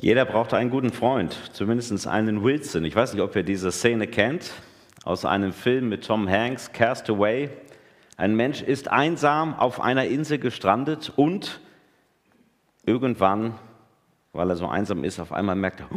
[0.00, 2.84] Jeder braucht einen guten Freund, zumindest einen Wilson.
[2.84, 4.52] Ich weiß nicht, ob ihr diese Szene kennt,
[5.02, 7.50] aus einem Film mit Tom Hanks, Castaway.
[8.16, 11.60] Ein Mensch ist einsam auf einer Insel gestrandet und
[12.86, 13.54] irgendwann,
[14.32, 15.88] weil er so einsam ist, auf einmal merkt er,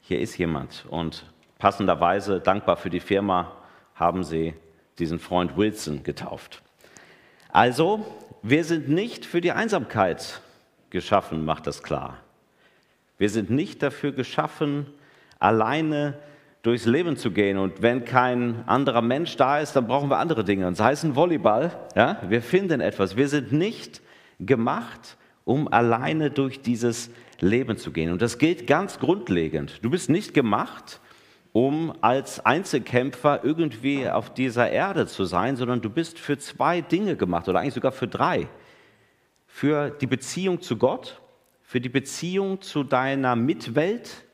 [0.00, 0.86] hier ist jemand.
[0.88, 1.26] Und
[1.58, 3.52] passenderweise, dankbar für die Firma,
[3.94, 4.54] haben sie
[4.98, 6.62] diesen Freund Wilson getauft.
[7.50, 8.06] Also,
[8.42, 10.40] wir sind nicht für die Einsamkeit
[10.88, 12.16] geschaffen, macht das klar.
[13.22, 14.84] Wir sind nicht dafür geschaffen,
[15.38, 16.18] alleine
[16.62, 17.56] durchs Leben zu gehen.
[17.56, 20.66] Und wenn kein anderer Mensch da ist, dann brauchen wir andere Dinge.
[20.66, 23.14] Und sei es ein Volleyball, ja, wir finden etwas.
[23.14, 24.02] Wir sind nicht
[24.40, 28.10] gemacht, um alleine durch dieses Leben zu gehen.
[28.10, 29.78] Und das gilt ganz grundlegend.
[29.82, 30.98] Du bist nicht gemacht,
[31.52, 37.14] um als Einzelkämpfer irgendwie auf dieser Erde zu sein, sondern du bist für zwei Dinge
[37.14, 38.48] gemacht oder eigentlich sogar für drei.
[39.46, 41.22] Für die Beziehung zu Gott
[41.72, 44.26] für die Beziehung zu deiner Mitwelt.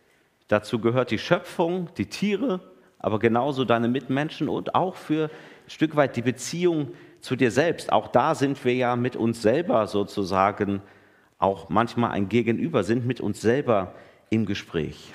[0.49, 2.59] Dazu gehört die Schöpfung, die Tiere,
[2.99, 7.93] aber genauso deine Mitmenschen und auch für ein Stück weit die Beziehung zu dir selbst.
[7.93, 10.83] Auch da sind wir ja mit uns selber sozusagen
[11.39, 13.95] auch manchmal ein Gegenüber, sind mit uns selber
[14.31, 15.15] im Gespräch.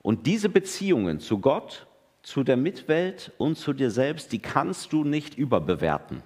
[0.00, 1.86] Und diese Beziehungen zu Gott,
[2.22, 6.22] zu der Mitwelt und zu dir selbst, die kannst du nicht überbewerten.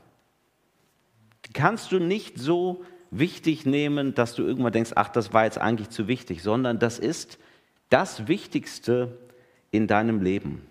[1.47, 5.59] Die kannst du nicht so wichtig nehmen, dass du irgendwann denkst, ach, das war jetzt
[5.59, 7.39] eigentlich zu wichtig, sondern das ist
[7.91, 9.19] das Wichtigste
[9.71, 10.63] in deinem Leben.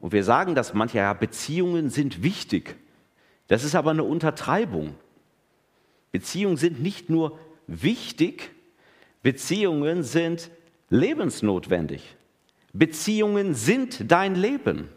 [0.00, 2.76] Und wir sagen das manchmal, ja, Beziehungen sind wichtig.
[3.46, 4.96] Das ist aber eine Untertreibung.
[6.10, 8.50] Beziehungen sind nicht nur wichtig,
[9.22, 10.50] Beziehungen sind
[10.90, 12.16] lebensnotwendig.
[12.72, 14.88] Beziehungen sind dein Leben.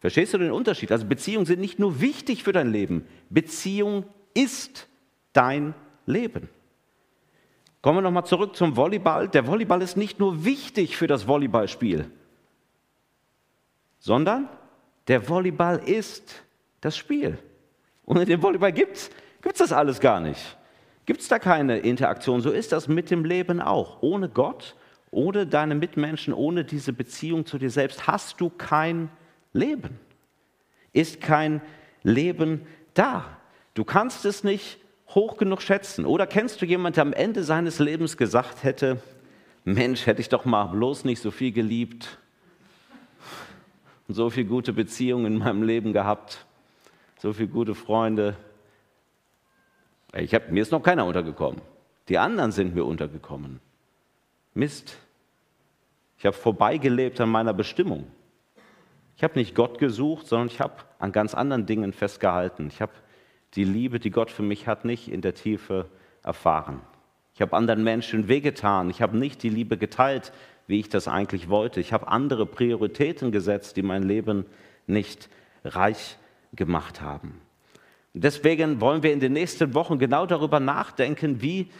[0.00, 0.90] Verstehst du den Unterschied?
[0.90, 4.88] Also Beziehungen sind nicht nur wichtig für dein Leben, Beziehung ist
[5.32, 5.89] dein Leben.
[6.10, 6.48] Leben.
[7.82, 9.28] Kommen wir nochmal zurück zum Volleyball.
[9.28, 12.10] Der Volleyball ist nicht nur wichtig für das Volleyballspiel,
[13.98, 14.48] sondern
[15.08, 16.42] der Volleyball ist
[16.82, 17.38] das Spiel.
[18.04, 20.56] Ohne den Volleyball gibt es das alles gar nicht.
[21.06, 22.40] Gibt es da keine Interaktion.
[22.40, 24.02] So ist das mit dem Leben auch.
[24.02, 24.76] Ohne Gott,
[25.10, 29.08] ohne deine Mitmenschen, ohne diese Beziehung zu dir selbst hast du kein
[29.52, 29.98] Leben.
[30.92, 31.62] Ist kein
[32.02, 33.24] Leben da.
[33.74, 34.78] Du kannst es nicht
[35.14, 36.06] hoch genug schätzen?
[36.06, 39.02] Oder kennst du jemanden, der am Ende seines Lebens gesagt hätte,
[39.64, 42.18] Mensch, hätte ich doch mal bloß nicht so viel geliebt
[44.08, 46.46] und so viele gute Beziehungen in meinem Leben gehabt,
[47.18, 48.36] so viele gute Freunde.
[50.14, 51.60] Ich hab, mir ist noch keiner untergekommen.
[52.08, 53.60] Die anderen sind mir untergekommen.
[54.54, 54.96] Mist.
[56.18, 58.06] Ich habe vorbeigelebt an meiner Bestimmung.
[59.16, 62.68] Ich habe nicht Gott gesucht, sondern ich habe an ganz anderen Dingen festgehalten.
[62.68, 62.92] Ich habe
[63.54, 65.86] die Liebe, die Gott für mich hat, nicht in der Tiefe
[66.22, 66.80] erfahren.
[67.34, 68.90] Ich habe anderen Menschen wehgetan.
[68.90, 70.32] Ich habe nicht die Liebe geteilt,
[70.66, 71.80] wie ich das eigentlich wollte.
[71.80, 74.46] Ich habe andere Prioritäten gesetzt, die mein Leben
[74.86, 75.28] nicht
[75.64, 76.16] reich
[76.52, 77.40] gemacht haben.
[78.14, 81.70] Und deswegen wollen wir in den nächsten Wochen genau darüber nachdenken, wie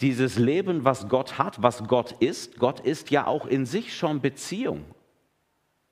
[0.00, 4.20] dieses Leben, was Gott hat, was Gott ist, Gott ist ja auch in sich schon
[4.20, 4.84] Beziehung.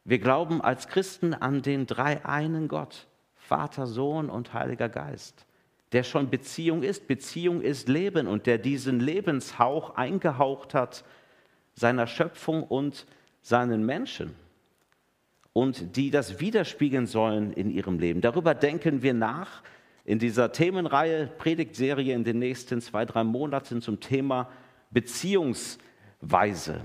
[0.05, 3.07] Wir glauben als Christen an den drei einen Gott.
[3.51, 5.45] Vater, Sohn und Heiliger Geist,
[5.91, 7.09] der schon Beziehung ist.
[7.09, 11.03] Beziehung ist Leben und der diesen Lebenshauch eingehaucht hat
[11.75, 13.07] seiner Schöpfung und
[13.43, 14.37] seinen Menschen
[15.53, 18.21] und die das widerspiegeln sollen in ihrem Leben.
[18.21, 19.65] Darüber denken wir nach
[20.05, 24.49] in dieser Themenreihe, Predigtserie in den nächsten zwei, drei Monaten zum Thema
[24.93, 26.83] Beziehungsweise.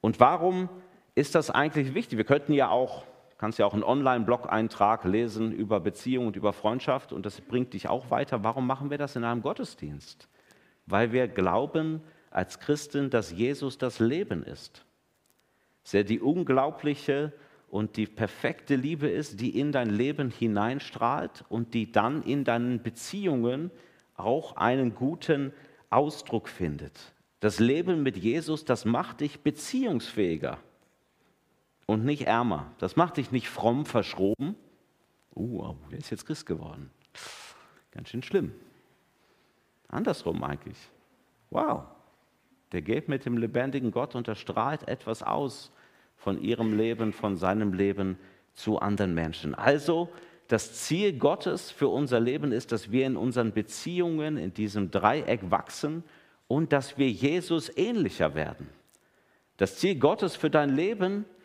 [0.00, 0.68] Und warum
[1.16, 2.16] ist das eigentlich wichtig?
[2.16, 3.02] Wir könnten ja auch
[3.38, 7.88] kannst ja auch einen Online-Blog-Eintrag lesen über Beziehung und über Freundschaft und das bringt dich
[7.88, 8.44] auch weiter.
[8.44, 10.28] Warum machen wir das in einem Gottesdienst?
[10.86, 14.84] Weil wir glauben als Christen, dass Jesus das Leben ist.
[15.84, 17.32] Dass er die unglaubliche
[17.68, 22.82] und die perfekte Liebe ist, die in dein Leben hineinstrahlt und die dann in deinen
[22.82, 23.70] Beziehungen
[24.14, 25.52] auch einen guten
[25.90, 27.12] Ausdruck findet.
[27.40, 30.58] Das Leben mit Jesus, das macht dich beziehungsfähiger
[31.86, 32.70] und nicht ärmer.
[32.78, 34.56] Das macht dich nicht fromm verschroben.
[35.34, 36.90] Uh, wer ist jetzt Christ geworden?
[37.92, 38.52] Ganz schön schlimm.
[39.88, 40.76] Andersrum eigentlich.
[41.50, 41.84] Wow,
[42.72, 45.70] der geht mit dem lebendigen Gott und er strahlt etwas aus
[46.16, 48.18] von ihrem Leben, von seinem Leben
[48.54, 49.54] zu anderen Menschen.
[49.54, 50.08] Also
[50.48, 55.50] das Ziel Gottes für unser Leben ist, dass wir in unseren Beziehungen in diesem Dreieck
[55.50, 56.02] wachsen
[56.48, 58.68] und dass wir Jesus ähnlicher werden.
[59.56, 61.35] Das Ziel Gottes für dein Leben ist,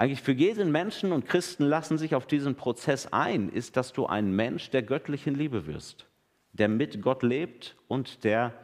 [0.00, 4.06] eigentlich für jeden Menschen und Christen lassen sich auf diesen Prozess ein, ist, dass du
[4.06, 6.06] ein Mensch der göttlichen Liebe wirst,
[6.54, 8.54] der mit Gott lebt und der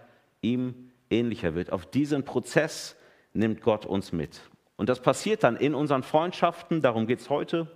[0.41, 1.73] ihm ähnlicher wird.
[1.73, 2.97] Auf diesen Prozess
[3.35, 4.41] nimmt Gott uns mit.
[4.77, 7.71] Und das passiert dann in unseren Freundschaften, darum geht es heute.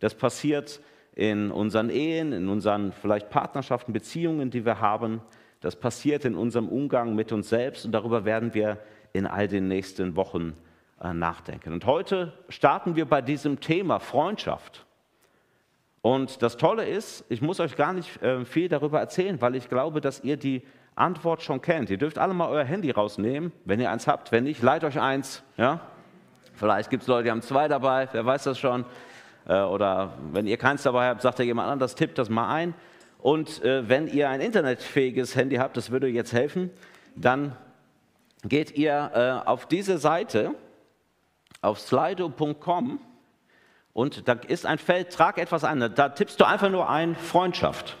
[0.00, 0.78] Das passiert
[1.14, 5.22] in unseren Ehen, in unseren vielleicht Partnerschaften, Beziehungen, die wir haben.
[5.60, 8.76] Das passiert in unserem Umgang mit uns selbst und darüber werden wir
[9.14, 10.67] in all den nächsten Wochen äh,
[11.02, 11.72] nachdenken.
[11.72, 14.84] Und heute starten wir bei diesem Thema Freundschaft.
[16.02, 19.68] Und das Tolle ist, ich muss euch gar nicht äh, viel darüber erzählen, weil ich
[19.68, 20.62] glaube, dass ihr die
[20.94, 21.90] Antwort schon kennt.
[21.90, 24.32] Ihr dürft alle mal euer Handy rausnehmen, wenn ihr eins habt.
[24.32, 25.42] Wenn nicht, leitet euch eins.
[25.56, 25.80] Ja?
[26.54, 28.84] Vielleicht gibt es Leute, die haben zwei dabei, wer weiß das schon.
[29.46, 32.74] Äh, oder wenn ihr keins dabei habt, sagt ja jemand anderes, tippt das mal ein.
[33.18, 36.70] Und äh, wenn ihr ein internetfähiges Handy habt, das würde jetzt helfen,
[37.16, 37.56] dann
[38.44, 40.54] geht ihr äh, auf diese Seite,
[41.60, 43.00] auf slido.com
[43.92, 45.80] und da ist ein Feld, trag etwas ein.
[45.94, 47.96] Da tippst du einfach nur ein Freundschaft.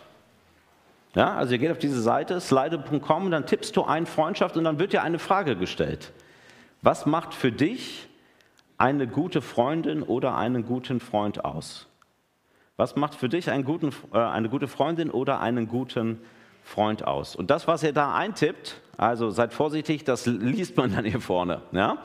[1.14, 4.78] Ja, also ihr geht auf diese Seite, slido.com, dann tippst du ein Freundschaft und dann
[4.78, 6.12] wird dir eine Frage gestellt.
[6.82, 8.08] Was macht für dich
[8.76, 11.88] eine gute Freundin oder einen guten Freund aus?
[12.76, 16.20] Was macht für dich guten, äh, eine gute Freundin oder einen guten
[16.62, 17.34] Freund aus?
[17.34, 21.62] Und das, was ihr da eintippt, also seid vorsichtig, das liest man dann hier vorne.
[21.72, 21.98] Ja?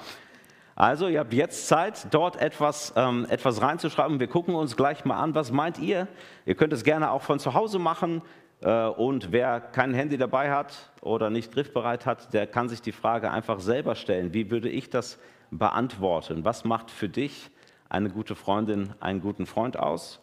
[0.76, 4.20] Also ihr habt jetzt Zeit, dort etwas, ähm, etwas reinzuschreiben.
[4.20, 6.08] Wir gucken uns gleich mal an, was meint ihr?
[6.46, 8.24] Ihr könnt es gerne auch von zu Hause machen.
[8.62, 12.92] Äh, und wer kein Handy dabei hat oder nicht griffbereit hat, der kann sich die
[12.92, 14.34] Frage einfach selber stellen.
[14.34, 15.20] Wie würde ich das
[15.52, 16.44] beantworten?
[16.44, 17.52] Was macht für dich
[17.90, 20.20] eine gute Freundin, einen guten Freund aus?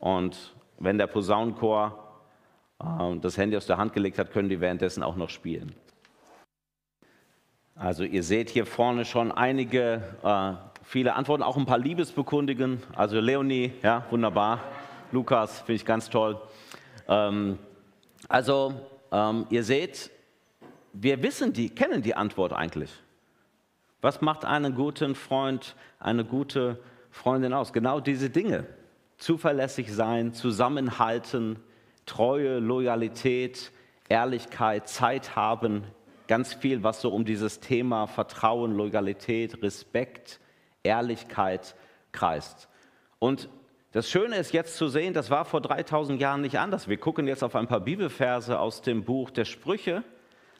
[0.00, 2.20] Und wenn der Posaunenchor
[2.80, 5.72] äh, das Handy aus der Hand gelegt hat, können die währenddessen auch noch spielen.
[7.76, 10.52] Also ihr seht hier vorne schon einige, äh,
[10.84, 12.80] viele Antworten, auch ein paar Liebesbekundigen.
[12.94, 14.60] Also Leonie, ja, wunderbar.
[15.10, 16.40] Lukas, finde ich ganz toll.
[17.08, 17.58] Ähm,
[18.28, 18.74] also
[19.10, 20.12] ähm, ihr seht,
[20.92, 22.92] wir wissen die, kennen die Antwort eigentlich.
[24.00, 26.78] Was macht einen guten Freund, eine gute
[27.10, 27.72] Freundin aus?
[27.72, 28.66] Genau diese Dinge.
[29.16, 31.56] Zuverlässig sein, zusammenhalten,
[32.06, 33.72] Treue, Loyalität,
[34.08, 35.82] Ehrlichkeit, Zeit haben,
[36.28, 40.40] ganz viel, was so um dieses Thema Vertrauen, Loyalität, Respekt,
[40.82, 41.74] Ehrlichkeit
[42.12, 42.68] kreist.
[43.18, 43.48] Und
[43.92, 46.88] das Schöne ist jetzt zu sehen, das war vor 3000 Jahren nicht anders.
[46.88, 50.02] Wir gucken jetzt auf ein paar Bibelverse aus dem Buch der Sprüche,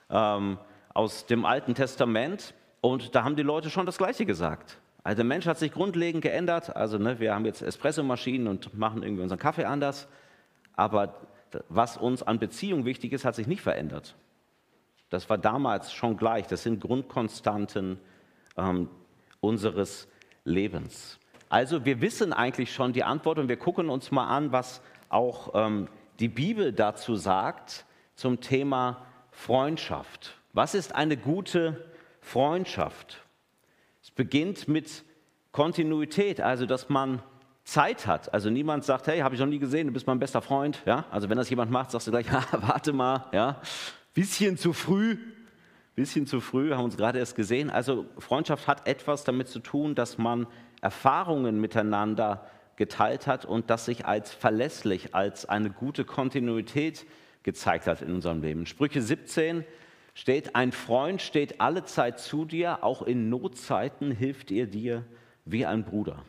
[0.08, 0.58] ähm,
[0.93, 2.55] aus dem Alten Testament.
[2.81, 4.78] Und da haben die Leute schon das Gleiche gesagt.
[5.02, 6.75] Also der Mensch hat sich grundlegend geändert.
[6.76, 10.06] Also ne, wir haben jetzt Espressomaschinen und machen irgendwie unseren Kaffee anders.
[10.76, 11.14] Aber
[11.69, 14.14] was uns an Beziehung wichtig ist, hat sich nicht verändert.
[15.14, 16.49] Das war damals schon gleich.
[16.49, 18.00] Das sind Grundkonstanten
[18.56, 18.88] ähm,
[19.40, 20.08] unseres
[20.44, 21.20] Lebens.
[21.49, 25.52] Also wir wissen eigentlich schon die Antwort und wir gucken uns mal an, was auch
[25.55, 25.87] ähm,
[26.19, 27.84] die Bibel dazu sagt
[28.16, 30.37] zum Thema Freundschaft.
[30.52, 31.88] Was ist eine gute
[32.20, 33.22] Freundschaft?
[34.02, 35.05] Es beginnt mit
[35.52, 37.22] Kontinuität, also dass man
[37.62, 38.34] Zeit hat.
[38.34, 40.82] Also niemand sagt, hey, habe ich noch nie gesehen, du bist mein bester Freund.
[40.87, 41.05] Ja?
[41.12, 43.61] Also wenn das jemand macht, sagst du gleich, warte mal, ja,
[44.14, 45.19] bisschen zu früh.
[45.96, 47.70] Bisschen zu früh, haben uns gerade erst gesehen.
[47.70, 50.46] Also Freundschaft hat etwas damit zu tun, dass man
[50.81, 57.06] Erfahrungen miteinander geteilt hat und das sich als verlässlich, als eine gute Kontinuität
[57.44, 58.66] gezeigt hat in unserem Leben.
[58.66, 59.64] Sprüche 17
[60.14, 65.04] steht, ein Freund steht alle Zeit zu dir, auch in Notzeiten hilft er dir
[65.44, 66.25] wie ein Bruder.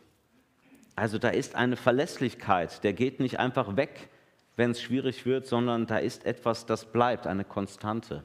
[0.96, 4.10] Also da ist eine Verlässlichkeit, der geht nicht einfach weg,
[4.56, 8.24] wenn es schwierig wird, sondern da ist etwas, das bleibt, eine Konstante.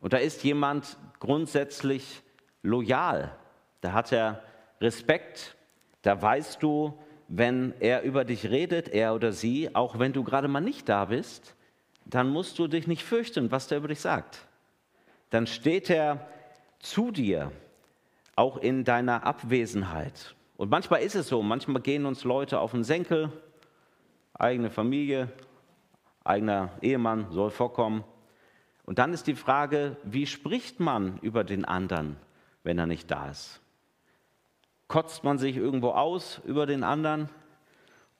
[0.00, 2.22] Und da ist jemand grundsätzlich
[2.62, 3.36] loyal.
[3.80, 4.42] Da hat er
[4.80, 5.56] Respekt.
[6.02, 10.48] Da weißt du, wenn er über dich redet, er oder sie, auch wenn du gerade
[10.48, 11.54] mal nicht da bist,
[12.04, 14.46] dann musst du dich nicht fürchten, was der über dich sagt.
[15.30, 16.28] Dann steht er
[16.80, 17.52] zu dir,
[18.34, 20.34] auch in deiner Abwesenheit.
[20.56, 23.30] Und manchmal ist es so, manchmal gehen uns Leute auf den Senkel,
[24.34, 25.28] eigene Familie,
[26.24, 28.04] eigener Ehemann soll vorkommen.
[28.84, 32.16] Und dann ist die Frage, wie spricht man über den anderen,
[32.62, 33.60] wenn er nicht da ist?
[34.88, 37.28] Kotzt man sich irgendwo aus über den anderen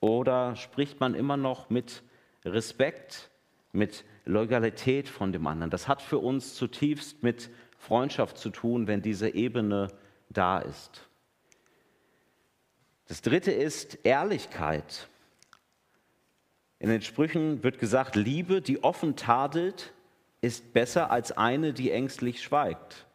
[0.01, 2.03] oder spricht man immer noch mit
[2.45, 3.31] Respekt,
[3.73, 5.71] mit Loyalität von dem anderen?
[5.71, 9.89] Das hat für uns zutiefst mit Freundschaft zu tun, wenn diese Ebene
[10.31, 11.09] da ist.
[13.09, 15.09] Das dritte ist Ehrlichkeit.
[16.83, 19.93] In den Sprüchen wird gesagt, Liebe, die offen tadelt,
[20.41, 23.07] ist besser als eine, die ängstlich schweigt.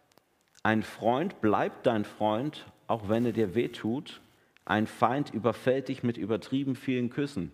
[0.64, 4.22] Ein Freund bleibt dein Freund, auch wenn er dir wehtut.
[4.64, 7.52] Ein Feind überfällt dich mit übertrieben vielen Küssen.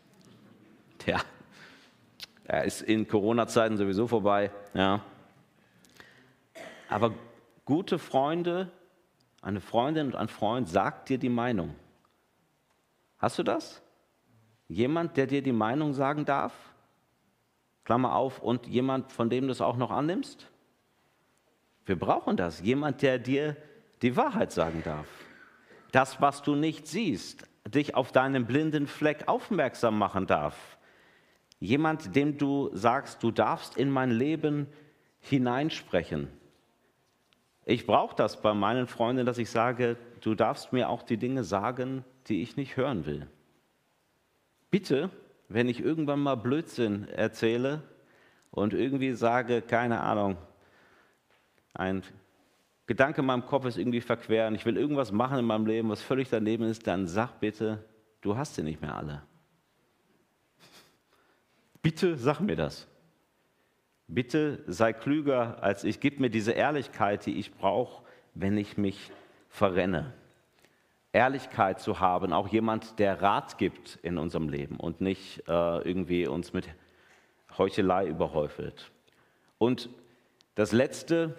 [0.98, 1.18] Tja,
[2.44, 4.50] er ist in Corona-Zeiten sowieso vorbei.
[4.74, 5.02] Ja.
[6.90, 7.14] Aber
[7.64, 8.70] gute Freunde,
[9.40, 11.74] eine Freundin und ein Freund sagt dir die Meinung.
[13.16, 13.80] Hast du das?
[14.68, 16.52] Jemand, der dir die Meinung sagen darf?
[17.84, 20.50] Klammer auf, und jemand, von dem du es auch noch annimmst?
[21.84, 22.60] Wir brauchen das.
[22.60, 23.56] Jemand, der dir
[24.02, 25.06] die Wahrheit sagen darf.
[25.92, 30.78] Das, was du nicht siehst, dich auf deinen blinden Fleck aufmerksam machen darf.
[31.60, 34.66] Jemand, dem du sagst, du darfst in mein Leben
[35.20, 36.28] hineinsprechen.
[37.64, 41.44] Ich brauche das bei meinen Freunden, dass ich sage, du darfst mir auch die Dinge
[41.44, 43.26] sagen, die ich nicht hören will.
[44.76, 45.08] Bitte,
[45.48, 47.82] wenn ich irgendwann mal Blödsinn erzähle
[48.50, 50.36] und irgendwie sage, keine Ahnung,
[51.72, 52.02] ein
[52.86, 55.88] Gedanke in meinem Kopf ist irgendwie verquer und ich will irgendwas machen in meinem Leben,
[55.88, 57.82] was völlig daneben ist, dann sag bitte,
[58.20, 59.22] du hast sie nicht mehr alle.
[61.80, 62.86] Bitte sag mir das.
[64.06, 66.00] Bitte sei klüger als ich.
[66.00, 68.04] Gib mir diese Ehrlichkeit, die ich brauche,
[68.34, 69.10] wenn ich mich
[69.48, 70.12] verrenne.
[71.12, 76.26] Ehrlichkeit zu haben, auch jemand, der Rat gibt in unserem Leben und nicht äh, irgendwie
[76.26, 76.68] uns mit
[77.56, 78.90] Heuchelei überhäufelt.
[79.58, 79.88] Und
[80.54, 81.36] das Letzte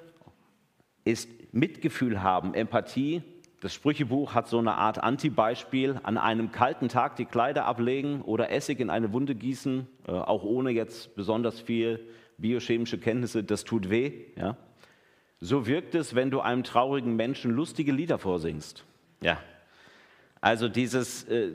[1.06, 3.22] ist Mitgefühl haben, Empathie.
[3.62, 6.00] Das Sprüchebuch hat so eine Art Anti-Beispiel.
[6.04, 10.44] An einem kalten Tag die Kleider ablegen oder Essig in eine Wunde gießen, äh, auch
[10.44, 12.08] ohne jetzt besonders viel
[12.38, 14.26] biochemische Kenntnisse, das tut weh.
[14.36, 14.58] Ja?
[15.40, 18.86] So wirkt es, wenn du einem traurigen Menschen lustige Lieder vorsingst.
[19.22, 19.40] Ja.
[20.41, 21.53] Also dieses, äh,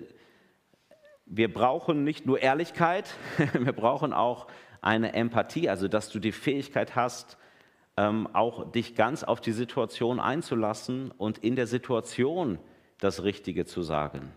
[1.26, 3.14] wir brauchen nicht nur Ehrlichkeit,
[3.52, 4.46] wir brauchen auch
[4.80, 7.38] eine Empathie, also dass du die Fähigkeit hast,
[7.96, 12.58] ähm, auch dich ganz auf die Situation einzulassen und in der Situation
[12.98, 14.32] das Richtige zu sagen.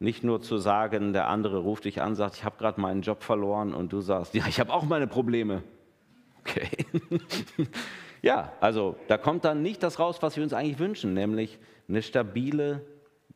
[0.00, 3.22] Nicht nur zu sagen, der andere ruft dich an, sagt, ich habe gerade meinen Job
[3.22, 5.62] verloren und du sagst, ja, ich habe auch meine Probleme.
[6.40, 6.68] Okay.
[8.22, 12.02] ja, also da kommt dann nicht das raus, was wir uns eigentlich wünschen, nämlich eine
[12.02, 12.84] stabile,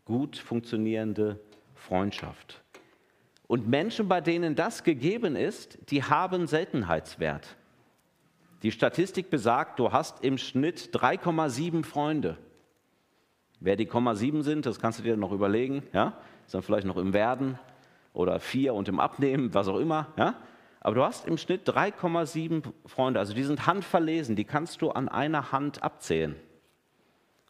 [0.08, 1.38] gut funktionierende
[1.74, 2.64] Freundschaft.
[3.46, 7.56] Und Menschen, bei denen das gegeben ist, die haben Seltenheitswert.
[8.62, 12.36] Die Statistik besagt, du hast im Schnitt 3,7 Freunde.
[13.60, 15.82] Wer die 0,7 sind, das kannst du dir noch überlegen.
[15.92, 16.14] Ja?
[16.46, 17.58] Ist dann vielleicht noch im Werden
[18.12, 20.08] oder 4 und im Abnehmen, was auch immer.
[20.16, 20.34] Ja?
[20.80, 23.20] Aber du hast im Schnitt 3,7 Freunde.
[23.20, 24.36] Also die sind handverlesen.
[24.36, 26.34] Die kannst du an einer Hand abzählen,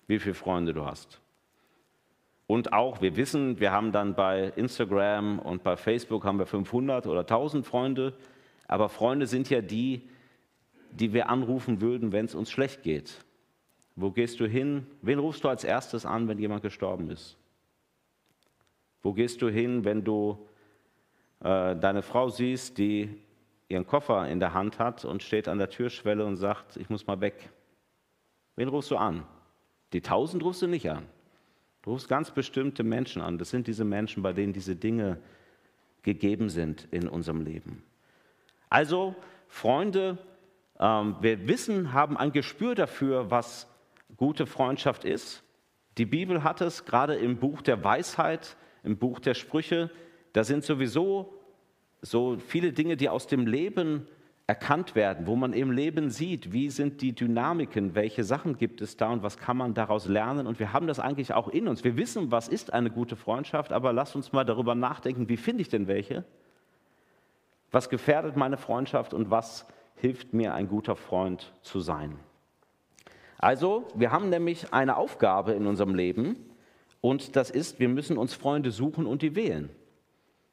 [0.07, 1.21] wie viele Freunde du hast.
[2.49, 7.07] Und auch, wir wissen, wir haben dann bei Instagram und bei Facebook haben wir 500
[7.07, 8.15] oder 1000 Freunde.
[8.67, 10.09] Aber Freunde sind ja die,
[10.91, 13.23] die wir anrufen würden, wenn es uns schlecht geht.
[13.97, 14.87] Wo gehst du hin?
[15.03, 17.37] Wen rufst du als erstes an, wenn jemand gestorben ist?
[19.03, 20.49] Wo gehst du hin, wenn du
[21.41, 23.15] äh, deine Frau siehst, die
[23.69, 27.07] ihren Koffer in der Hand hat und steht an der Türschwelle und sagt, ich muss
[27.07, 27.51] mal weg?
[28.57, 29.25] Wen rufst du an?
[29.93, 31.05] Die tausend rufst du nicht an.
[31.89, 33.39] Du rufst ganz bestimmte Menschen an.
[33.39, 35.17] Das sind diese Menschen, bei denen diese Dinge
[36.03, 37.83] gegeben sind in unserem Leben.
[38.69, 39.15] Also
[39.47, 40.19] Freunde
[40.79, 43.67] ähm, wir wissen, haben ein Gespür dafür, was
[44.19, 45.43] gute Freundschaft ist.
[45.97, 49.91] Die Bibel hat es, gerade im Buch der Weisheit, im Buch der Sprüche,
[50.35, 51.33] da sind sowieso
[52.03, 54.07] so viele Dinge, die aus dem Leben
[54.49, 58.97] erkannt werden, wo man im Leben sieht, wie sind die Dynamiken, welche Sachen gibt es
[58.97, 60.47] da und was kann man daraus lernen.
[60.47, 61.85] Und wir haben das eigentlich auch in uns.
[61.85, 65.61] Wir wissen, was ist eine gute Freundschaft, aber lasst uns mal darüber nachdenken, wie finde
[65.61, 66.25] ich denn welche?
[67.71, 72.19] Was gefährdet meine Freundschaft und was hilft mir ein guter Freund zu sein.
[73.37, 76.37] Also, wir haben nämlich eine Aufgabe in unserem Leben
[77.03, 79.69] und das ist, wir müssen uns Freunde suchen und die wählen.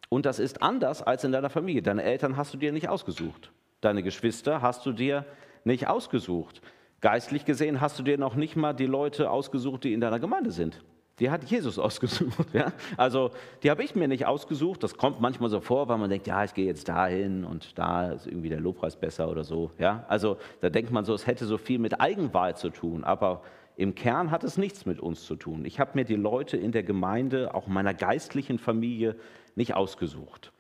[0.10, 1.82] Und das ist anders als in deiner Familie.
[1.82, 3.52] Deine Eltern hast du dir nicht ausgesucht.
[3.86, 5.26] Deine Geschwister hast du dir
[5.64, 6.64] nicht ausgesucht.
[7.02, 10.50] Geistlich gesehen hast du dir noch nicht mal die Leute ausgesucht, die in deiner Gemeinde
[10.50, 10.84] sind.
[11.20, 12.48] Die hat Jesus ausgesucht.
[12.52, 12.74] Ja?
[12.98, 13.30] Also
[13.62, 14.82] die habe ich mir nicht ausgesucht.
[14.82, 18.14] Das kommt manchmal so vor, weil man denkt, ja, ich gehe jetzt dahin und da
[18.14, 19.70] ist irgendwie der Lobpreis besser oder so.
[19.78, 20.04] Ja?
[20.08, 23.04] Also da denkt man so, es hätte so viel mit Eigenwahl zu tun.
[23.04, 23.44] Aber
[23.76, 25.64] im Kern hat es nichts mit uns zu tun.
[25.64, 29.16] Ich habe mir die Leute in der Gemeinde, auch meiner geistlichen Familie,
[29.54, 30.52] nicht ausgesucht.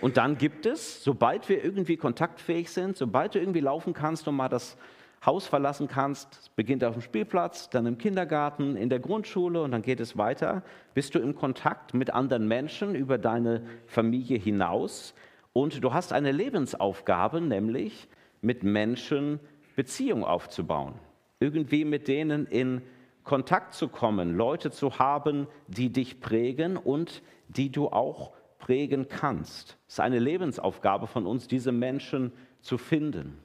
[0.00, 4.36] Und dann gibt es, sobald wir irgendwie kontaktfähig sind, sobald du irgendwie laufen kannst und
[4.36, 4.76] mal das
[5.24, 6.54] Haus verlassen kannst.
[6.54, 10.62] Beginnt auf dem Spielplatz, dann im Kindergarten, in der Grundschule und dann geht es weiter.
[10.94, 15.14] Bist du im Kontakt mit anderen Menschen über deine Familie hinaus
[15.52, 18.08] und du hast eine Lebensaufgabe, nämlich
[18.42, 19.40] mit Menschen
[19.74, 20.94] Beziehung aufzubauen.
[21.40, 22.82] Irgendwie mit denen in
[23.24, 28.32] Kontakt zu kommen, Leute zu haben, die dich prägen und die du auch
[28.66, 29.78] prägen kannst.
[29.86, 33.38] Es ist eine Lebensaufgabe von uns, diese Menschen zu finden.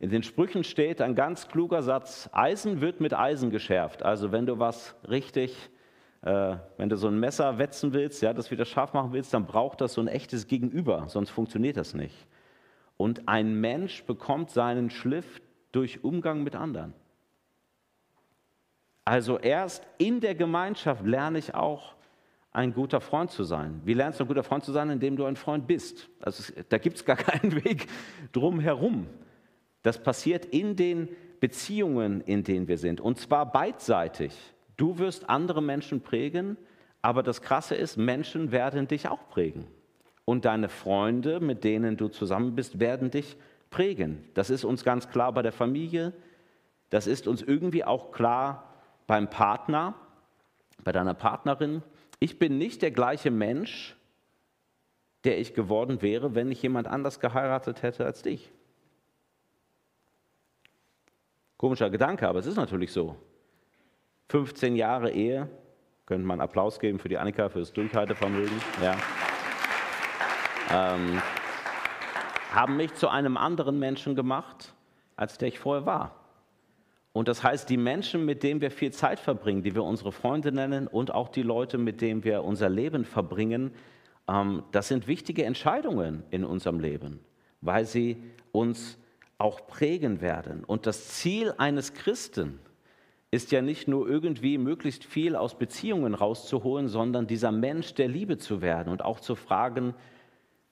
[0.00, 4.02] In den Sprüchen steht ein ganz kluger Satz, Eisen wird mit Eisen geschärft.
[4.02, 5.70] Also wenn du was richtig,
[6.22, 9.46] äh, wenn du so ein Messer wetzen willst, ja, das wieder scharf machen willst, dann
[9.46, 12.26] braucht das so ein echtes Gegenüber, sonst funktioniert das nicht.
[12.96, 16.92] Und ein Mensch bekommt seinen Schliff durch Umgang mit anderen.
[19.04, 21.95] Also erst in der Gemeinschaft lerne ich auch,
[22.56, 23.82] ein guter Freund zu sein.
[23.84, 26.08] Wie lernst du ein guter Freund zu sein, indem du ein Freund bist?
[26.20, 27.86] Also da gibt es gar keinen Weg
[28.32, 29.06] drum herum.
[29.82, 31.08] Das passiert in den
[31.38, 33.00] Beziehungen, in denen wir sind.
[33.00, 34.32] Und zwar beidseitig.
[34.78, 36.56] Du wirst andere Menschen prägen,
[37.02, 39.66] aber das Krasse ist, Menschen werden dich auch prägen.
[40.24, 43.36] Und deine Freunde, mit denen du zusammen bist, werden dich
[43.68, 44.24] prägen.
[44.32, 46.14] Das ist uns ganz klar bei der Familie.
[46.88, 48.72] Das ist uns irgendwie auch klar
[49.06, 49.94] beim Partner,
[50.82, 51.82] bei deiner Partnerin.
[52.18, 53.96] Ich bin nicht der gleiche Mensch,
[55.24, 58.52] der ich geworden wäre, wenn ich jemand anders geheiratet hätte als dich.
[61.56, 63.16] Komischer Gedanke, aber es ist natürlich so.
[64.28, 65.48] 15 Jahre Ehe,
[66.04, 68.96] könnte man Applaus geben für die Annika, für das Durchhaltevermögen, ja.
[70.70, 71.20] ähm,
[72.52, 74.74] haben mich zu einem anderen Menschen gemacht,
[75.16, 76.25] als der ich vorher war.
[77.16, 80.52] Und das heißt, die Menschen, mit denen wir viel Zeit verbringen, die wir unsere Freunde
[80.52, 83.70] nennen und auch die Leute, mit denen wir unser Leben verbringen,
[84.28, 87.20] ähm, das sind wichtige Entscheidungen in unserem Leben,
[87.62, 88.98] weil sie uns
[89.38, 90.62] auch prägen werden.
[90.62, 92.58] Und das Ziel eines Christen
[93.30, 98.36] ist ja nicht nur irgendwie möglichst viel aus Beziehungen rauszuholen, sondern dieser Mensch der Liebe
[98.36, 99.94] zu werden und auch zu fragen,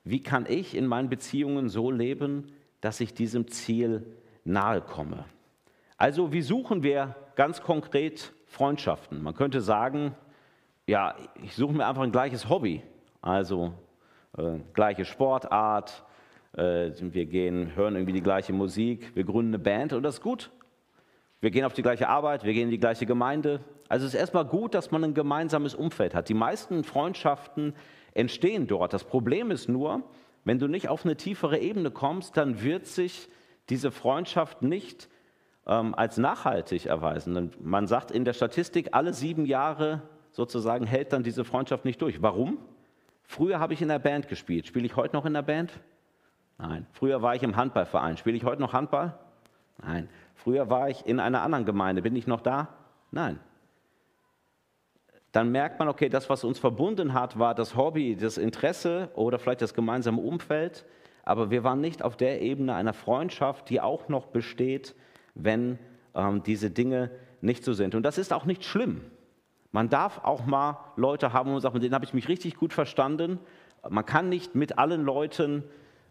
[0.05, 4.05] wie kann ich in meinen Beziehungen so leben, dass ich diesem Ziel
[4.45, 5.25] nahe komme.
[5.97, 9.23] Also wie suchen wir ganz konkret Freundschaften?
[9.23, 10.15] Man könnte sagen,
[10.87, 12.83] ja, ich suche mir einfach ein gleiches Hobby,
[13.23, 13.73] also
[14.37, 16.05] äh, gleiche Sportart,
[16.57, 20.21] äh, wir gehen, hören irgendwie die gleiche Musik, wir gründen eine Band und das ist
[20.21, 20.51] gut.
[21.41, 23.61] Wir gehen auf die gleiche Arbeit, wir gehen in die gleiche Gemeinde.
[23.89, 26.29] Also es ist erstmal gut, dass man ein gemeinsames Umfeld hat.
[26.29, 27.75] Die meisten Freundschaften
[28.15, 28.93] entstehen dort.
[28.93, 30.03] Das Problem ist nur,
[30.45, 33.29] wenn du nicht auf eine tiefere Ebene kommst, dann wird sich
[33.69, 35.09] diese Freundschaft nicht
[35.67, 37.53] ähm, als nachhaltig erweisen.
[37.61, 42.21] Man sagt in der Statistik, alle sieben Jahre sozusagen hält dann diese Freundschaft nicht durch.
[42.23, 42.59] Warum?
[43.23, 44.67] Früher habe ich in der Band gespielt.
[44.67, 45.73] Spiele ich heute noch in der Band?
[46.59, 46.87] Nein.
[46.93, 48.17] Früher war ich im Handballverein.
[48.17, 49.19] Spiele ich heute noch Handball?
[49.83, 50.09] Nein.
[50.35, 52.03] Früher war ich in einer anderen Gemeinde.
[52.03, 52.69] Bin ich noch da?
[53.11, 53.41] Nein.
[55.33, 59.39] Dann merkt man, okay, das, was uns verbunden hat, war das Hobby, das Interesse oder
[59.39, 60.85] vielleicht das gemeinsame Umfeld.
[61.25, 64.95] Aber wir waren nicht auf der Ebene einer Freundschaft, die auch noch besteht,
[65.35, 65.79] wenn
[66.15, 67.95] ähm, diese Dinge nicht so sind.
[67.95, 69.03] Und das ist auch nicht schlimm.
[69.73, 72.73] Man darf auch mal Leute haben, wo man mit denen habe ich mich richtig gut
[72.73, 73.39] verstanden.
[73.89, 75.65] Man kann nicht mit allen Leuten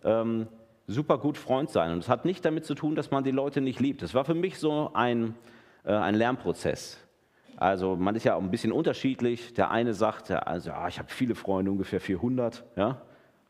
[0.03, 0.47] ähm,
[0.87, 1.91] super gut Freund sein.
[1.93, 4.01] Und es hat nicht damit zu tun, dass man die Leute nicht liebt.
[4.01, 5.35] Das war für mich so ein,
[5.85, 6.99] äh, ein Lernprozess.
[7.55, 9.53] Also man ist ja auch ein bisschen unterschiedlich.
[9.53, 12.63] Der eine sagt, also, ja, ich habe viele Freunde, ungefähr 400.
[12.75, 13.01] Ja?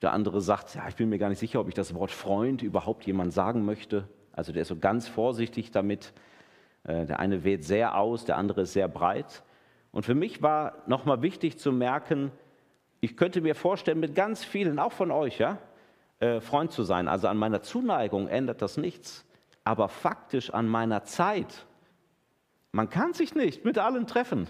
[0.02, 2.62] Der andere sagt, ja, ich bin mir gar nicht sicher, ob ich das Wort Freund
[2.62, 4.08] überhaupt jemand sagen möchte.
[4.34, 6.14] Also der ist so ganz vorsichtig damit.
[6.84, 9.44] Äh, der eine wählt sehr aus, der andere ist sehr breit.
[9.92, 12.32] Und für mich war nochmal wichtig zu merken,
[13.00, 15.58] ich könnte mir vorstellen, mit ganz vielen, auch von euch, ja,
[16.20, 17.08] äh, Freund zu sein.
[17.08, 19.26] Also an meiner Zuneigung ändert das nichts,
[19.66, 21.66] aber faktisch an meiner Zeit.
[22.72, 24.48] Man kann sich nicht mit allen treffen.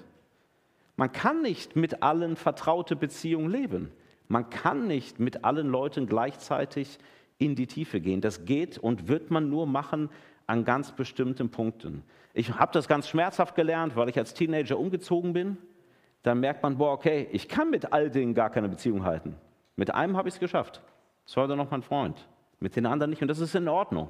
[0.96, 3.92] Man kann nicht mit allen vertraute Beziehungen leben.
[4.28, 7.00] Man kann nicht mit allen Leuten gleichzeitig
[7.44, 8.22] in die Tiefe gehen.
[8.22, 10.10] Das geht und wird man nur machen
[10.48, 12.04] an ganz bestimmten Punkten.
[12.34, 15.58] Ich habe das ganz schmerzhaft gelernt, weil ich als Teenager umgezogen bin.
[16.24, 19.36] Dann merkt man, boah, okay, ich kann mit all denen gar keine Beziehung halten.
[19.76, 20.82] Mit einem habe ich es geschafft.
[21.26, 22.28] Das war dann noch mein Freund.
[22.60, 24.08] Mit den anderen nicht und das ist in Ordnung.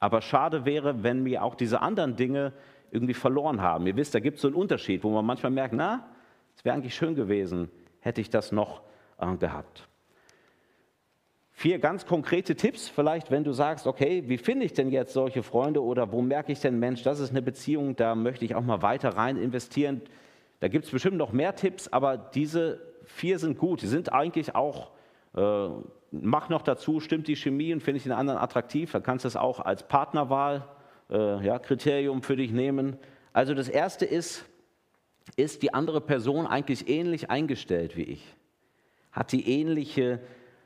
[0.00, 2.52] Aber schade wäre, wenn wir auch diese anderen Dinge
[2.90, 3.86] irgendwie verloren haben.
[3.86, 6.08] Ihr wisst, da gibt es so einen Unterschied, wo man manchmal merkt, na,
[6.56, 8.82] es wäre eigentlich schön gewesen, hätte ich das noch
[9.18, 9.88] äh, gehabt.
[11.56, 15.44] Vier ganz konkrete Tipps, vielleicht, wenn du sagst, okay, wie finde ich denn jetzt solche
[15.44, 18.62] Freunde oder wo merke ich denn, Mensch, das ist eine Beziehung, da möchte ich auch
[18.62, 20.02] mal weiter rein investieren.
[20.58, 23.82] Da gibt es bestimmt noch mehr Tipps, aber diese vier sind gut.
[23.82, 24.90] Die sind eigentlich auch,
[25.36, 25.68] äh,
[26.10, 29.28] mach noch dazu, stimmt die Chemie und finde ich den anderen attraktiv, dann kannst du
[29.28, 30.66] es auch als Partnerwahl,
[31.08, 32.96] äh, ja, für dich nehmen.
[33.32, 34.44] Also das erste ist,
[35.36, 38.34] ist die andere Person eigentlich ähnlich eingestellt wie ich?
[39.12, 40.18] Hat die ähnliche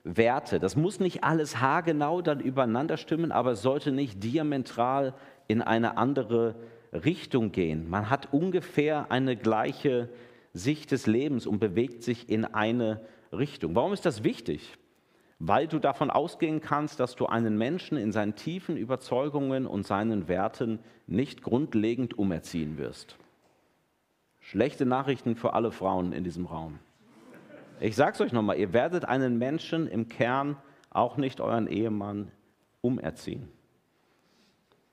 [0.05, 0.59] Werte.
[0.61, 5.15] Das muss nicht alles haargenau dann übereinander stimmen, aber es sollte nicht diametral
[5.47, 6.55] in eine andere
[6.93, 7.89] Richtung gehen.
[7.89, 10.09] Man hat ungefähr eine gleiche
[10.55, 13.01] Sicht des Lebens und bewegt sich in eine
[13.33, 13.75] Richtung.
[13.75, 14.79] Warum ist das wichtig?
[15.39, 20.27] weil du davon ausgehen kannst, dass du einen Menschen in seinen tiefen Überzeugungen und seinen
[20.29, 23.17] Werten nicht grundlegend umerziehen wirst.
[24.41, 26.79] Schlechte Nachrichten für alle Frauen in diesem Raum.
[27.81, 30.57] Ich sage es euch nochmal, ihr werdet einen Menschen im Kern,
[30.91, 32.33] auch nicht euren Ehemann,
[32.81, 33.49] umerziehen.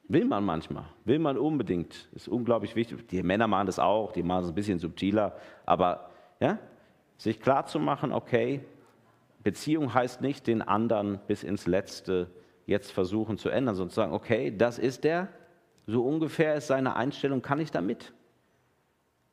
[0.07, 3.07] Will man manchmal, will man unbedingt, ist unglaublich wichtig.
[3.07, 6.59] Die Männer machen das auch, die machen es ein bisschen subtiler, aber ja,
[7.17, 8.61] sich klar zu machen, okay,
[9.43, 12.29] Beziehung heißt nicht, den anderen bis ins Letzte
[12.67, 15.29] jetzt versuchen zu ändern, sondern zu sagen, okay, das ist der,
[15.87, 18.13] so ungefähr ist seine Einstellung, kann ich damit?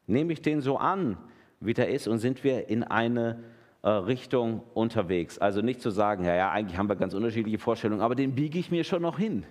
[0.06, 1.18] Nehme ich den so an,
[1.64, 3.42] wie der ist und sind wir in eine
[3.82, 5.38] äh, Richtung unterwegs?
[5.38, 8.58] Also nicht zu sagen, ja, ja, eigentlich haben wir ganz unterschiedliche Vorstellungen, aber den biege
[8.58, 9.44] ich mir schon noch hin.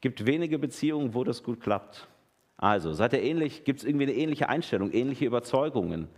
[0.00, 2.08] Gibt wenige Beziehungen, wo das gut klappt.
[2.56, 6.08] Also, seid ihr ähnlich, gibt es irgendwie eine ähnliche Einstellung, ähnliche Überzeugungen?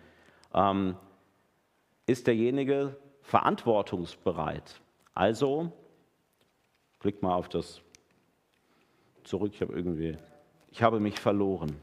[0.53, 0.97] Ähm,
[2.07, 4.81] ist derjenige verantwortungsbereit.
[5.15, 5.73] Also,
[7.01, 7.81] klick mal auf das
[9.25, 10.17] zurück, ich habe irgendwie,
[10.71, 11.77] ich habe mich verloren.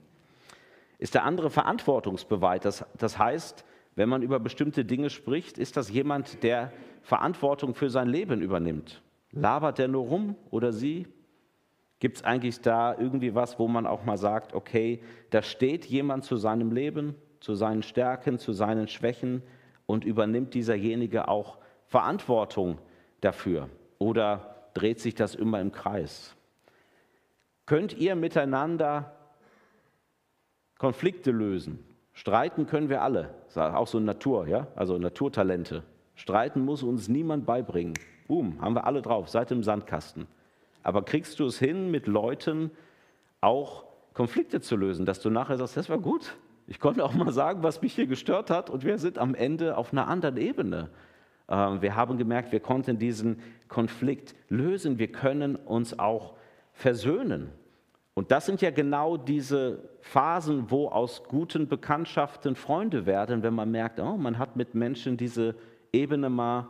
[1.03, 2.63] Ist der andere verantwortungsbereit?
[2.63, 7.89] Das, das heißt, wenn man über bestimmte Dinge spricht, ist das jemand, der Verantwortung für
[7.89, 9.01] sein Leben übernimmt?
[9.31, 11.05] Labert der nur rum oder sie?
[11.99, 16.23] Gibt es eigentlich da irgendwie was, wo man auch mal sagt, okay, da steht jemand
[16.23, 19.43] zu seinem Leben, zu seinen Stärken, zu seinen Schwächen
[19.85, 22.77] und übernimmt dieserjenige auch Verantwortung
[23.19, 23.67] dafür?
[23.97, 26.33] Oder dreht sich das immer im Kreis?
[27.65, 29.17] Könnt ihr miteinander
[30.84, 31.80] Konflikte lösen?
[32.12, 35.82] Streiten können wir alle, auch so Natur, ja, also Naturtalente.
[36.13, 37.93] Streiten muss uns niemand beibringen.
[38.28, 40.28] Boom, haben wir alle drauf, seit dem Sandkasten.
[40.84, 42.69] Aber kriegst du es hin, mit Leuten
[43.39, 46.36] auch Konflikte zu lösen, dass du nachher sagst, das war gut,
[46.67, 49.78] ich konnte auch mal sagen, was mich hier gestört hat und wir sind am Ende
[49.78, 50.89] auf einer anderen Ebene.
[51.48, 56.34] Ähm, wir haben gemerkt, wir konnten diesen Konflikt lösen, wir können uns auch
[56.74, 57.52] versöhnen.
[58.15, 63.71] Und das sind ja genau diese Phasen, wo aus guten Bekanntschaften Freunde werden, wenn man
[63.71, 65.56] merkt, oh, man hat mit Menschen diese
[65.91, 66.67] Ebene mal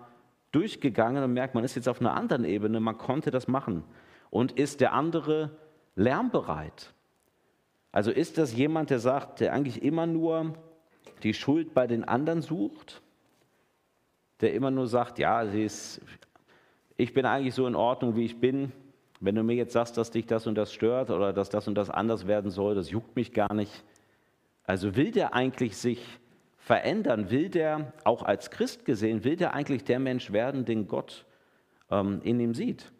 [0.53, 3.83] durchgegangen und merkt, man ist jetzt auf einer anderen Ebene, man konnte das machen.
[4.29, 5.51] Und ist der andere
[5.95, 6.93] lernbereit?
[7.91, 10.53] Also ist das jemand, der sagt, der eigentlich immer nur
[11.23, 13.01] die Schuld bei den anderen sucht?
[14.41, 16.01] Der immer nur sagt, ja, ist,
[16.97, 18.71] ich bin eigentlich so in Ordnung, wie ich bin.
[19.23, 21.75] Wenn du mir jetzt sagst, dass dich das und das stört oder dass das und
[21.75, 23.85] das anders werden soll, das juckt mich gar nicht.
[24.65, 26.05] Also will der eigentlich sich
[26.57, 27.29] verändern?
[27.29, 31.25] Will der, auch als Christ gesehen, will der eigentlich der Mensch werden, den Gott
[31.89, 32.91] ähm, in ihm sieht?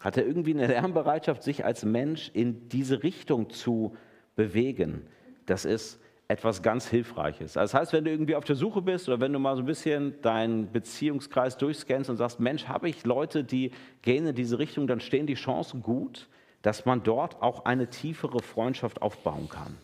[0.00, 3.98] Hat er irgendwie eine Lernbereitschaft, sich als Mensch in diese Richtung zu
[4.36, 5.06] bewegen?
[5.44, 7.56] Das ist etwas ganz Hilfreiches.
[7.56, 9.62] Also das heißt, wenn du irgendwie auf der Suche bist oder wenn du mal so
[9.62, 14.58] ein bisschen deinen Beziehungskreis durchscannst und sagst, Mensch, habe ich Leute, die gehen in diese
[14.58, 16.28] Richtung, dann stehen die Chancen gut,
[16.62, 19.76] dass man dort auch eine tiefere Freundschaft aufbauen kann.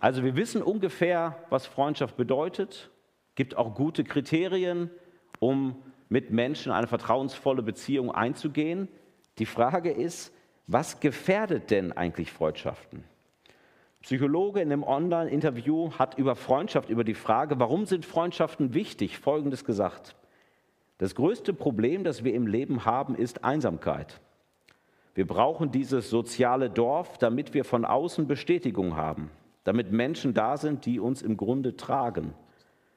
[0.00, 2.90] Also wir wissen ungefähr, was Freundschaft bedeutet,
[3.36, 4.90] gibt auch gute Kriterien,
[5.38, 5.76] um
[6.08, 8.88] mit Menschen eine vertrauensvolle Beziehung einzugehen.
[9.38, 10.34] Die Frage ist,
[10.66, 13.04] was gefährdet denn eigentlich Freundschaften?
[14.04, 19.64] Psychologe in einem Online-Interview hat über Freundschaft, über die Frage, warum sind Freundschaften wichtig, Folgendes
[19.64, 20.14] gesagt.
[20.98, 24.20] Das größte Problem, das wir im Leben haben, ist Einsamkeit.
[25.14, 29.30] Wir brauchen dieses soziale Dorf, damit wir von außen Bestätigung haben,
[29.64, 32.34] damit Menschen da sind, die uns im Grunde tragen.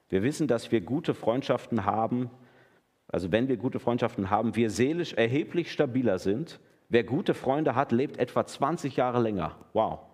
[0.09, 2.29] Wir wissen, dass wir gute Freundschaften haben,
[3.07, 6.59] also wenn wir gute Freundschaften haben, wir seelisch erheblich stabiler sind.
[6.89, 9.55] Wer gute Freunde hat, lebt etwa 20 Jahre länger.
[9.71, 10.06] Wow.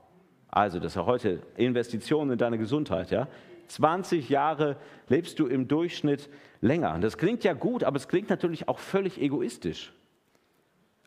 [0.54, 3.28] Also, das ist ja heute Investitionen in deine Gesundheit, ja?
[3.68, 4.76] 20 Jahre
[5.08, 6.30] lebst du im Durchschnitt
[6.62, 7.00] länger.
[7.00, 9.94] Das klingt ja gut, aber es klingt natürlich auch völlig egoistisch.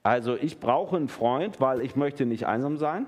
[0.03, 3.07] Also, ich brauche einen Freund, weil ich möchte nicht einsam sein.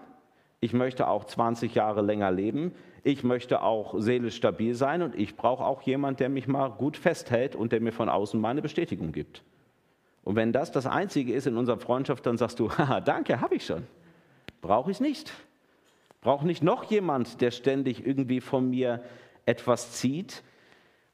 [0.60, 2.72] Ich möchte auch 20 Jahre länger leben
[3.08, 6.96] ich möchte auch seelisch stabil sein und ich brauche auch jemand, der mich mal gut
[6.96, 9.42] festhält und der mir von außen meine Bestätigung gibt.
[10.24, 13.54] Und wenn das das Einzige ist in unserer Freundschaft, dann sagst du, haha, danke, habe
[13.54, 13.86] ich schon.
[14.60, 15.32] Brauche ich nicht.
[16.20, 19.02] Brauche nicht noch jemand, der ständig irgendwie von mir
[19.46, 20.42] etwas zieht,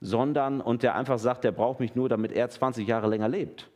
[0.01, 3.71] sondern und der einfach sagt, der braucht mich nur, damit er 20 Jahre länger lebt.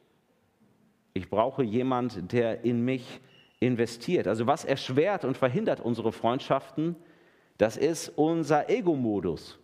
[1.14, 3.20] Ich brauche jemand, der in mich
[3.60, 4.28] investiert.
[4.28, 6.96] Also was erschwert und verhindert unsere Freundschaften,
[7.56, 9.58] das ist unser Ego-Modus,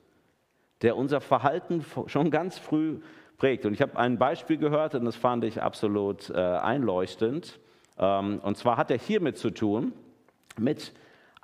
[0.83, 3.01] der unser Verhalten schon ganz früh
[3.37, 3.67] prägt.
[3.67, 7.61] Und ich habe ein Beispiel gehört und das fand ich absolut äh, einleuchtend.
[7.99, 9.93] Ähm, und zwar hat er hiermit zu tun,
[10.59, 10.93] mit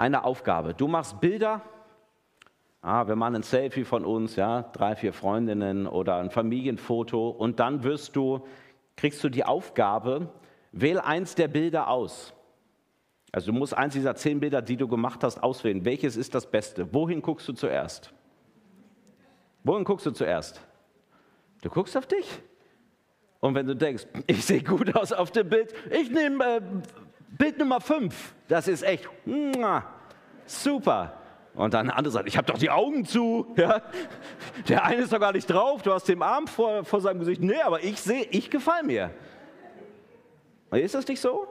[0.00, 0.74] einer Aufgabe.
[0.74, 1.62] Du machst Bilder
[2.82, 7.60] Ah, wir machen ein Selfie von uns, ja, drei, vier Freundinnen oder ein Familienfoto und
[7.60, 8.46] dann wirst du,
[8.96, 10.32] kriegst du die Aufgabe,
[10.72, 12.32] wähl eins der Bilder aus.
[13.32, 15.84] Also du musst eins dieser zehn Bilder, die du gemacht hast, auswählen.
[15.84, 16.92] Welches ist das Beste?
[16.94, 18.12] Wohin guckst du zuerst?
[19.62, 20.60] Wohin guckst du zuerst?
[21.60, 22.26] Du guckst auf dich.
[23.40, 26.60] Und wenn du denkst, ich sehe gut aus auf dem Bild, ich nehme äh,
[27.30, 28.34] Bild Nummer 5.
[28.48, 29.08] Das ist echt
[30.46, 31.14] super.
[31.54, 33.46] Und dann der andere sagt, ich habe doch die Augen zu.
[33.56, 33.82] Ja?
[34.68, 37.42] Der eine ist doch gar nicht drauf, du hast den Arm vor, vor seinem Gesicht.
[37.42, 39.10] Nee, aber ich sehe, ich gefalle mir.
[40.70, 41.48] Ist das nicht so?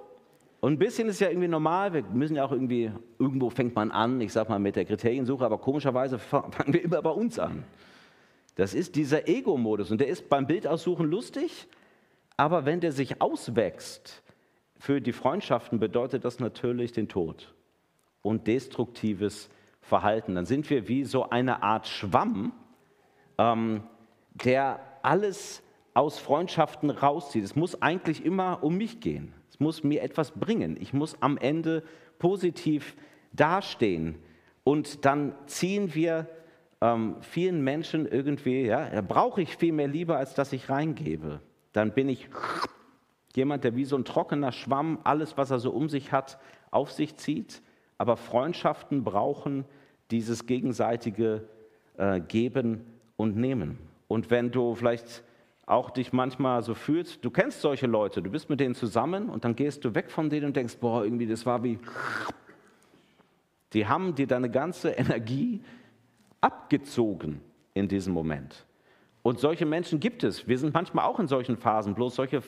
[0.62, 3.92] Und ein bisschen ist ja irgendwie normal, wir müssen ja auch irgendwie, irgendwo fängt man
[3.92, 7.63] an, ich sag mal mit der Kriteriensuche, aber komischerweise fangen wir immer bei uns an.
[8.56, 11.68] Das ist dieser Ego-Modus und der ist beim Bildaussuchen lustig,
[12.36, 14.22] aber wenn der sich auswächst,
[14.80, 17.54] für die Freundschaften bedeutet das natürlich den Tod
[18.22, 19.50] und destruktives
[19.82, 20.36] Verhalten.
[20.36, 22.54] Dann sind wir wie so eine Art Schwamm,
[23.38, 23.84] ähm,
[24.34, 25.62] der alles
[25.94, 27.44] aus Freundschaften rauszieht.
[27.44, 29.34] Es muss eigentlich immer um mich gehen.
[29.50, 30.78] Es muss mir etwas bringen.
[30.80, 31.84] Ich muss am Ende
[32.18, 32.96] positiv
[33.34, 34.15] dastehen.
[34.63, 36.28] Und dann ziehen wir
[36.80, 41.42] ähm, vielen Menschen irgendwie, ja, da brauche ich viel mehr Liebe, als dass ich reingebe.
[41.74, 42.30] Dann bin ich
[43.36, 46.39] jemand, der wie so ein trockener Schwamm alles, was er so um sich hat,
[46.72, 47.62] auf sich zieht.
[47.98, 49.65] Aber Freundschaften brauchen
[50.12, 51.48] dieses gegenseitige
[51.98, 52.86] äh, Geben
[53.18, 53.78] und Nehmen.
[54.08, 55.24] Und wenn du vielleicht
[55.65, 59.46] auch dich manchmal so fühlst, du kennst solche Leute, du bist mit denen zusammen und
[59.46, 61.78] dann gehst du weg von denen und denkst, boah, irgendwie das war wie,
[63.74, 65.62] die haben dir deine ganze Energie
[66.42, 67.42] abgezogen
[67.76, 68.65] in diesem Moment.
[69.30, 70.48] Und solche Menschen gibt es.
[70.48, 72.42] Wir sind manchmal auch in solchen Phasen, bloß solche,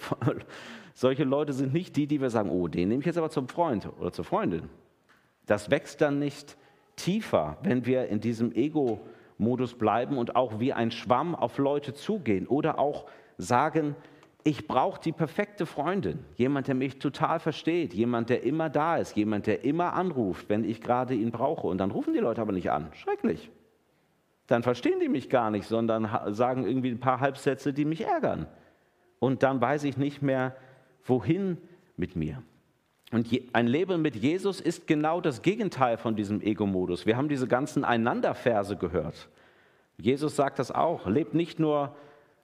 [0.96, 3.48] solche Leute sind nicht die, die wir sagen, oh, den nehme ich jetzt aber zum
[3.48, 4.64] Freund oder zur Freundin.
[5.46, 6.58] Das wächst dann nicht
[6.96, 12.48] tiefer, wenn wir in diesem Ego-Modus bleiben und auch wie ein Schwamm auf Leute zugehen
[12.48, 13.06] oder auch
[13.38, 13.96] sagen,
[14.44, 19.16] ich brauche die perfekte Freundin, jemand, der mich total versteht, jemand, der immer da ist,
[19.16, 21.68] jemand, der immer anruft, wenn ich gerade ihn brauche.
[21.68, 22.88] Und dann rufen die Leute aber nicht an.
[22.94, 23.52] Schrecklich.
[24.52, 28.48] Dann verstehen die mich gar nicht, sondern sagen irgendwie ein paar Halbsätze, die mich ärgern.
[29.20, 30.58] Und dann weiß ich nicht mehr,
[31.06, 31.58] wohin
[31.96, 32.44] mit mir.
[33.14, 37.06] Und ein Leben mit Jesus ist genau das Gegenteil von diesem Ego-Modus.
[37.06, 39.30] Wir haben diese ganzen Einanderverse gehört.
[39.98, 41.08] Jesus sagt das auch.
[41.08, 41.96] Leb nicht nur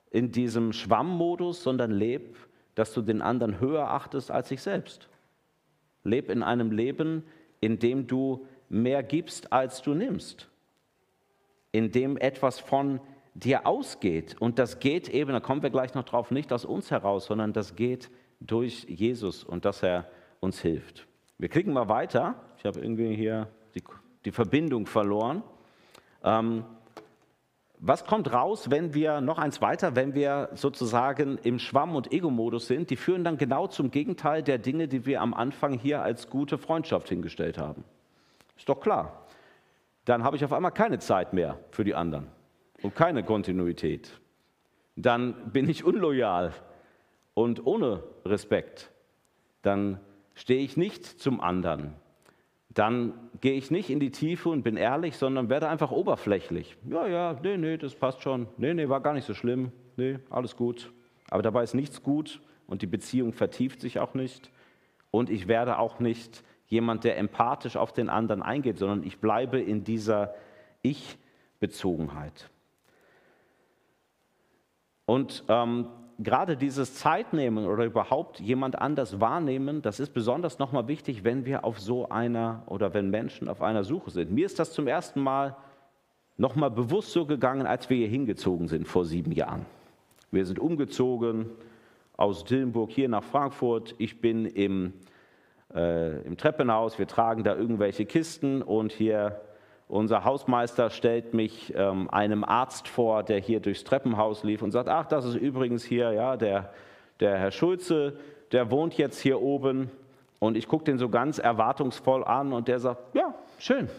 [0.09, 2.37] in diesem Schwammmodus, sondern leb,
[2.75, 5.09] dass du den anderen höher achtest als dich selbst.
[6.05, 7.23] Leb in einem Leben,
[7.59, 10.47] in dem du mehr gibst, als du nimmst.
[11.77, 12.99] In dem etwas von
[13.35, 14.35] dir ausgeht.
[14.39, 17.53] Und das geht eben, da kommen wir gleich noch drauf, nicht aus uns heraus, sondern
[17.53, 18.09] das geht
[18.39, 20.09] durch Jesus und dass er
[20.39, 21.05] uns hilft.
[21.37, 22.33] Wir klicken mal weiter.
[22.57, 23.83] Ich habe irgendwie hier die,
[24.25, 25.43] die Verbindung verloren.
[26.23, 26.65] Ähm,
[27.77, 32.65] was kommt raus, wenn wir noch eins weiter, wenn wir sozusagen im Schwamm- und Ego-Modus
[32.65, 32.89] sind?
[32.89, 36.57] Die führen dann genau zum Gegenteil der Dinge, die wir am Anfang hier als gute
[36.57, 37.83] Freundschaft hingestellt haben.
[38.57, 39.26] Ist doch klar.
[40.07, 42.27] Dann habe ich auf einmal keine Zeit mehr für die anderen
[42.81, 44.21] und keine Kontinuität.
[44.95, 46.53] Dann bin ich unloyal
[47.33, 48.89] und ohne Respekt.
[49.63, 49.99] Dann
[50.33, 51.93] stehe ich nicht zum anderen.
[52.69, 56.77] Dann gehe ich nicht in die Tiefe und bin ehrlich, sondern werde einfach oberflächlich.
[56.89, 58.47] Ja, ja, nee, nee, das passt schon.
[58.55, 59.73] Nee, nee, war gar nicht so schlimm.
[59.97, 60.89] Nee, alles gut.
[61.29, 64.51] Aber dabei ist nichts gut und die Beziehung vertieft sich auch nicht.
[65.11, 69.59] Und ich werde auch nicht jemand, der empathisch auf den anderen eingeht, sondern ich bleibe
[69.59, 70.35] in dieser
[70.81, 72.49] Ich-Bezogenheit.
[75.05, 75.87] Und ähm,
[76.19, 81.63] gerade dieses Zeitnehmen oder überhaupt jemand anders wahrnehmen, das ist besonders nochmal wichtig, wenn wir
[81.63, 84.31] auf so einer oder wenn Menschen auf einer Suche sind.
[84.31, 85.55] Mir ist das zum ersten Mal
[86.35, 89.65] nochmal bewusst so gegangen, als wir hier hingezogen sind vor sieben Jahren.
[90.31, 91.49] Wir sind umgezogen
[92.17, 93.95] aus Dillenburg hier nach Frankfurt.
[93.97, 94.93] Ich bin im,
[95.73, 99.41] äh, im Treppenhaus, wir tragen da irgendwelche Kisten und hier
[99.87, 104.89] unser Hausmeister stellt mich ähm, einem Arzt vor, der hier durchs Treppenhaus lief und sagt,
[104.89, 106.73] ach, das ist übrigens hier, ja, der,
[107.21, 108.17] der Herr Schulze,
[108.51, 109.89] der wohnt jetzt hier oben.
[110.39, 113.89] Und ich gucke den so ganz erwartungsvoll an und der sagt, ja, schön.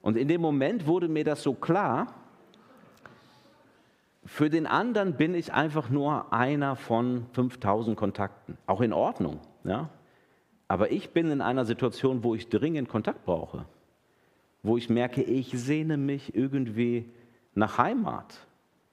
[0.00, 2.14] Und in dem Moment wurde mir das so klar,
[4.26, 8.56] für den anderen bin ich einfach nur einer von 5000 Kontakten.
[8.66, 9.38] Auch in Ordnung.
[9.64, 9.90] Ja?
[10.68, 13.66] Aber ich bin in einer Situation, wo ich dringend Kontakt brauche
[14.64, 17.04] wo ich merke, ich sehne mich irgendwie
[17.54, 18.34] nach Heimat.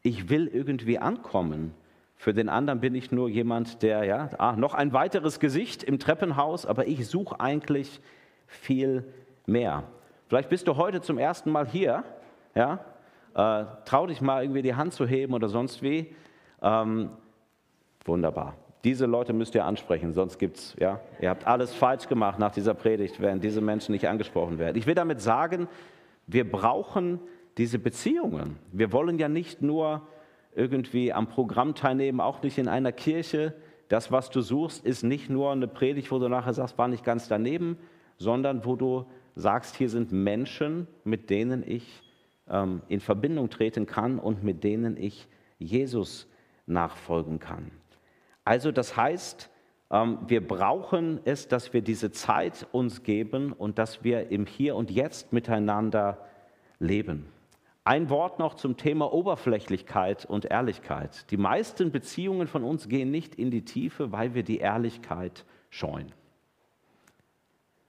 [0.04, 1.74] Ich will irgendwie ankommen.
[2.18, 5.98] Für den anderen bin ich nur jemand, der, ja, ah, noch ein weiteres Gesicht im
[5.98, 8.02] Treppenhaus, aber ich suche eigentlich
[8.46, 9.06] viel
[9.46, 9.86] mehr.
[10.28, 12.04] Vielleicht bist du heute zum ersten Mal hier.
[12.54, 12.80] Ja?
[13.34, 16.14] Äh, trau dich mal irgendwie die Hand zu heben oder sonst wie.
[16.62, 17.12] Ähm,
[18.04, 18.56] wunderbar.
[18.84, 22.74] Diese Leute müsst ihr ansprechen, sonst gibt's, ja, ihr habt alles falsch gemacht nach dieser
[22.74, 24.78] Predigt, wenn diese Menschen nicht angesprochen werden.
[24.78, 25.68] Ich will damit sagen,
[26.26, 27.20] wir brauchen
[27.58, 28.58] diese Beziehungen.
[28.72, 30.02] Wir wollen ja nicht nur
[30.56, 33.54] irgendwie am Programm teilnehmen, auch nicht in einer Kirche.
[33.88, 37.04] Das, was du suchst, ist nicht nur eine Predigt, wo du nachher sagst, war nicht
[37.04, 37.78] ganz daneben,
[38.18, 42.02] sondern wo du sagst, hier sind Menschen, mit denen ich
[42.50, 45.28] ähm, in Verbindung treten kann und mit denen ich
[45.60, 46.28] Jesus
[46.66, 47.72] nachfolgen kann.
[48.44, 49.50] Also das heißt,
[49.92, 54.76] ähm, wir brauchen es, dass wir diese Zeit uns geben und dass wir im Hier
[54.76, 56.26] und Jetzt miteinander
[56.80, 57.28] leben.
[57.84, 61.30] Ein Wort noch zum Thema Oberflächlichkeit und Ehrlichkeit.
[61.32, 66.12] Die meisten Beziehungen von uns gehen nicht in die Tiefe, weil wir die Ehrlichkeit scheuen.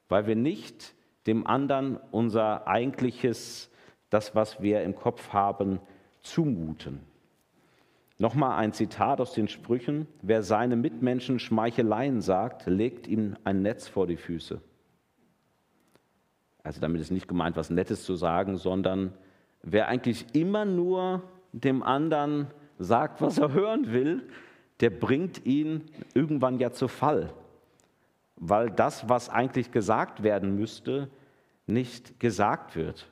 [0.08, 0.94] Weil wir nicht
[1.26, 3.70] dem anderen unser eigentliches,
[4.08, 5.78] das, was wir im Kopf haben,
[6.22, 7.11] zumuten.
[8.18, 10.06] Nochmal ein Zitat aus den Sprüchen.
[10.22, 14.60] Wer seine Mitmenschen Schmeicheleien sagt, legt ihm ein Netz vor die Füße.
[16.62, 19.12] Also damit ist nicht gemeint, was Nettes zu sagen, sondern
[19.62, 21.22] Wer eigentlich immer nur
[21.52, 22.48] dem anderen
[22.78, 24.28] sagt, was er hören will,
[24.80, 27.32] der bringt ihn irgendwann ja zu Fall,
[28.36, 31.08] weil das, was eigentlich gesagt werden müsste,
[31.66, 33.08] nicht gesagt wird.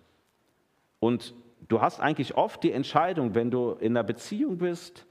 [0.99, 1.35] Und
[1.68, 5.07] du hast eigentlich oft die Entscheidung, wenn du in einer Beziehung bist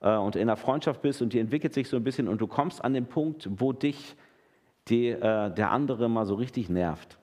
[0.00, 2.46] äh, und in einer Freundschaft bist und die entwickelt sich so ein bisschen und du
[2.46, 4.16] kommst an den Punkt, wo dich
[4.88, 7.18] die, äh, der andere mal so richtig nervt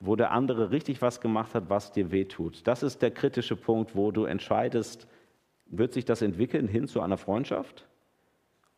[0.00, 2.66] wo der andere richtig was gemacht hat, was dir wehtut.
[2.66, 5.06] Das ist der kritische Punkt, wo du entscheidest,
[5.66, 7.86] wird sich das entwickeln hin zu einer Freundschaft?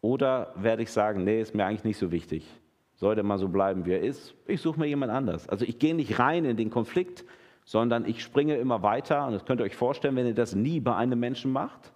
[0.00, 2.46] Oder werde ich sagen, nee, ist mir eigentlich nicht so wichtig.
[2.94, 4.34] Sollte mal so bleiben, wie er ist.
[4.46, 5.48] Ich suche mir jemand anders.
[5.48, 7.24] Also ich gehe nicht rein in den Konflikt,
[7.68, 9.26] sondern ich springe immer weiter.
[9.26, 11.92] Und das könnt ihr euch vorstellen, wenn ihr das nie bei einem Menschen macht,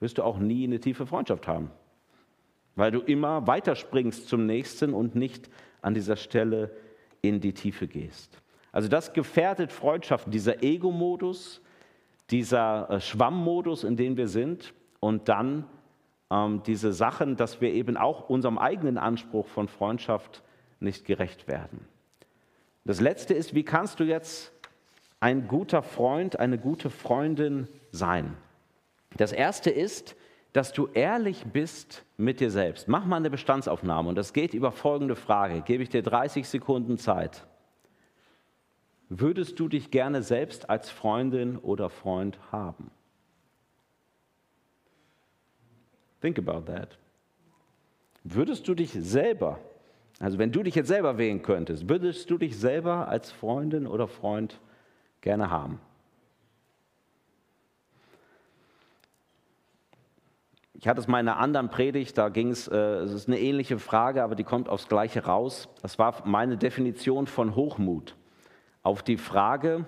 [0.00, 1.70] wirst du auch nie eine tiefe Freundschaft haben.
[2.74, 5.48] Weil du immer weiterspringst zum nächsten und nicht
[5.80, 6.72] an dieser Stelle
[7.20, 8.42] in die Tiefe gehst.
[8.72, 11.62] Also das gefährdet Freundschaften, dieser Ego-Modus,
[12.30, 15.66] dieser äh, Schwammmodus, in dem wir sind und dann
[16.32, 20.42] ähm, diese Sachen, dass wir eben auch unserem eigenen Anspruch von Freundschaft
[20.80, 21.86] nicht gerecht werden.
[22.84, 24.52] Das Letzte ist, wie kannst du jetzt
[25.22, 28.36] ein guter Freund, eine gute Freundin sein?
[29.16, 30.16] Das Erste ist,
[30.52, 32.88] dass du ehrlich bist mit dir selbst.
[32.88, 35.62] Mach mal eine Bestandsaufnahme und das geht über folgende Frage.
[35.62, 37.46] Gebe ich dir 30 Sekunden Zeit.
[39.08, 42.90] Würdest du dich gerne selbst als Freundin oder Freund haben?
[46.20, 46.98] Think about that.
[48.24, 49.60] Würdest du dich selber,
[50.18, 54.08] also wenn du dich jetzt selber wählen könntest, würdest du dich selber als Freundin oder
[54.08, 54.58] Freund
[55.22, 55.80] gerne haben?
[60.74, 63.38] Ich hatte es mal in einer anderen Predigt, da ging es, äh, es ist eine
[63.38, 65.68] ähnliche Frage, aber die kommt aufs Gleiche raus.
[65.80, 68.16] Das war meine Definition von Hochmut
[68.82, 69.86] auf die Frage,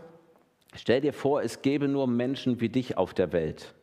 [0.75, 3.75] stell dir vor, es gäbe nur Menschen wie dich auf der Welt.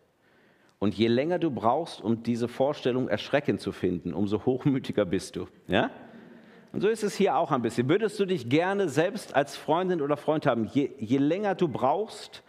[0.79, 5.47] Und je länger du brauchst, um diese Vorstellung erschreckend zu finden, umso hochmütiger bist du.
[5.67, 5.91] Ja?
[6.71, 7.89] Und so ist es hier auch ein bisschen.
[7.89, 12.43] Würdest du dich gerne selbst als Freundin oder Freund haben, je, je länger du brauchst,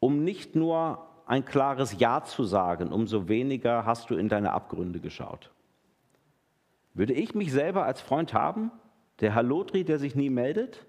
[0.00, 4.98] um nicht nur ein klares Ja zu sagen, umso weniger hast du in deine Abgründe
[4.98, 5.50] geschaut.
[6.94, 8.72] Würde ich mich selber als Freund haben,
[9.20, 10.84] der Hallotri, der sich nie meldet?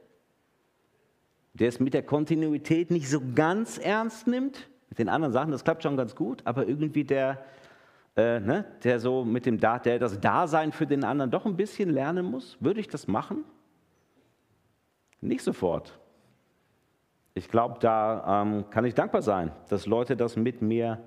[1.53, 4.69] der es mit der Kontinuität nicht so ganz ernst nimmt.
[4.89, 7.43] Mit den anderen Sachen, das klappt schon ganz gut, aber irgendwie der,
[8.15, 11.55] äh, ne, der so mit dem da der das Dasein für den anderen doch ein
[11.55, 13.43] bisschen lernen muss, würde ich das machen?
[15.21, 15.99] Nicht sofort.
[17.33, 20.99] Ich glaube, da ähm, kann ich dankbar sein, dass Leute das mit mir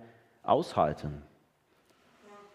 [0.43, 1.23] aushalten.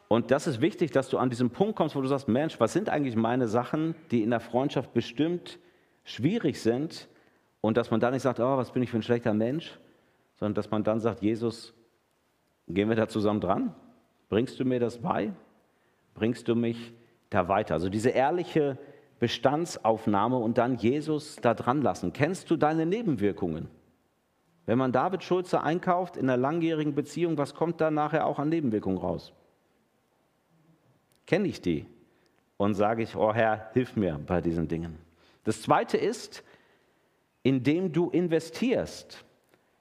[0.10, 2.74] Und das ist wichtig, dass du an diesen Punkt kommst, wo du sagst, Mensch, was
[2.74, 5.58] sind eigentlich meine Sachen, die in der Freundschaft bestimmt
[6.04, 7.08] schwierig sind,
[7.62, 9.80] und dass man dann nicht sagt, oh, was bin ich für ein schlechter Mensch,
[10.36, 11.74] sondern dass man dann sagt, Jesus,
[12.68, 13.76] gehen wir da zusammen dran?
[14.32, 15.34] Bringst du mir das bei?
[16.14, 16.94] Bringst du mich
[17.30, 17.74] da weiter?
[17.74, 18.78] Also diese ehrliche
[19.20, 22.14] Bestandsaufnahme und dann Jesus da dran lassen.
[22.14, 23.68] Kennst du deine Nebenwirkungen?
[24.66, 28.48] Wenn man David Schulze einkauft in einer langjährigen Beziehung, was kommt da nachher auch an
[28.48, 29.34] Nebenwirkungen raus?
[31.28, 31.86] Kenne ich die?
[32.56, 34.98] Und sage ich, oh Herr, hilf mir bei diesen Dingen.
[35.44, 36.42] Das zweite ist,
[37.44, 39.26] indem du investierst.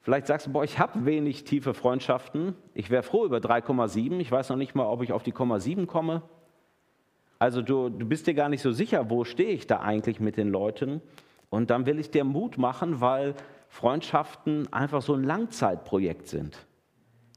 [0.02, 2.54] Vielleicht sagst du, boah, ich habe wenig tiefe Freundschaften.
[2.74, 4.18] Ich wäre froh über 3,7.
[4.18, 6.22] Ich weiß noch nicht mal, ob ich auf die 0,7 komme.
[7.38, 10.36] Also du, du bist dir gar nicht so sicher, wo stehe ich da eigentlich mit
[10.36, 11.02] den Leuten.
[11.50, 13.34] Und dann will ich dir Mut machen, weil
[13.68, 16.66] Freundschaften einfach so ein Langzeitprojekt sind.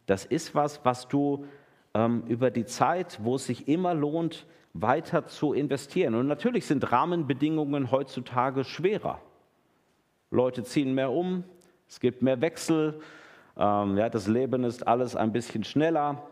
[0.06, 1.46] Das ist was, was du
[1.94, 6.16] ähm, über die Zeit, wo es sich immer lohnt, weiter zu investieren.
[6.16, 9.22] Und natürlich sind Rahmenbedingungen heutzutage schwerer.
[10.32, 11.44] Leute ziehen mehr um,
[11.94, 13.00] es gibt mehr Wechsel,
[13.56, 16.24] ähm, ja, das Leben ist alles ein bisschen schneller,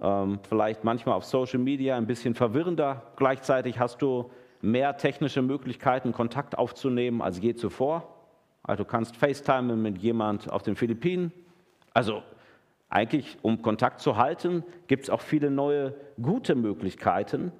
[0.00, 3.02] ähm, vielleicht manchmal auf Social Media ein bisschen verwirrender.
[3.16, 4.30] Gleichzeitig hast du
[4.62, 8.08] mehr technische Möglichkeiten, Kontakt aufzunehmen als je zuvor.
[8.62, 11.30] Also du kannst FaceTime mit jemand auf den Philippinen.
[11.92, 12.22] Also
[12.88, 17.52] eigentlich, um Kontakt zu halten, gibt es auch viele neue gute Möglichkeiten.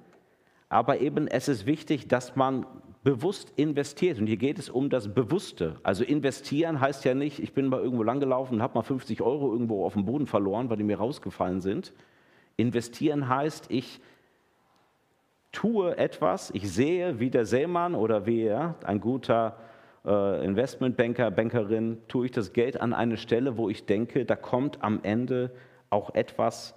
[0.69, 2.65] Aber eben es ist wichtig, dass man
[3.03, 4.19] bewusst investiert.
[4.19, 5.75] Und hier geht es um das Bewusste.
[5.83, 9.51] Also investieren heißt ja nicht, ich bin mal irgendwo langgelaufen und habe mal 50 Euro
[9.51, 11.93] irgendwo auf dem Boden verloren, weil die mir rausgefallen sind.
[12.55, 13.99] Investieren heißt, ich
[15.51, 19.57] tue etwas, ich sehe, wie der Seemann oder wie er, ein guter
[20.05, 24.81] äh, Investmentbanker, Bankerin, tue ich das Geld an eine Stelle, wo ich denke, da kommt
[24.81, 25.51] am Ende
[25.89, 26.73] auch etwas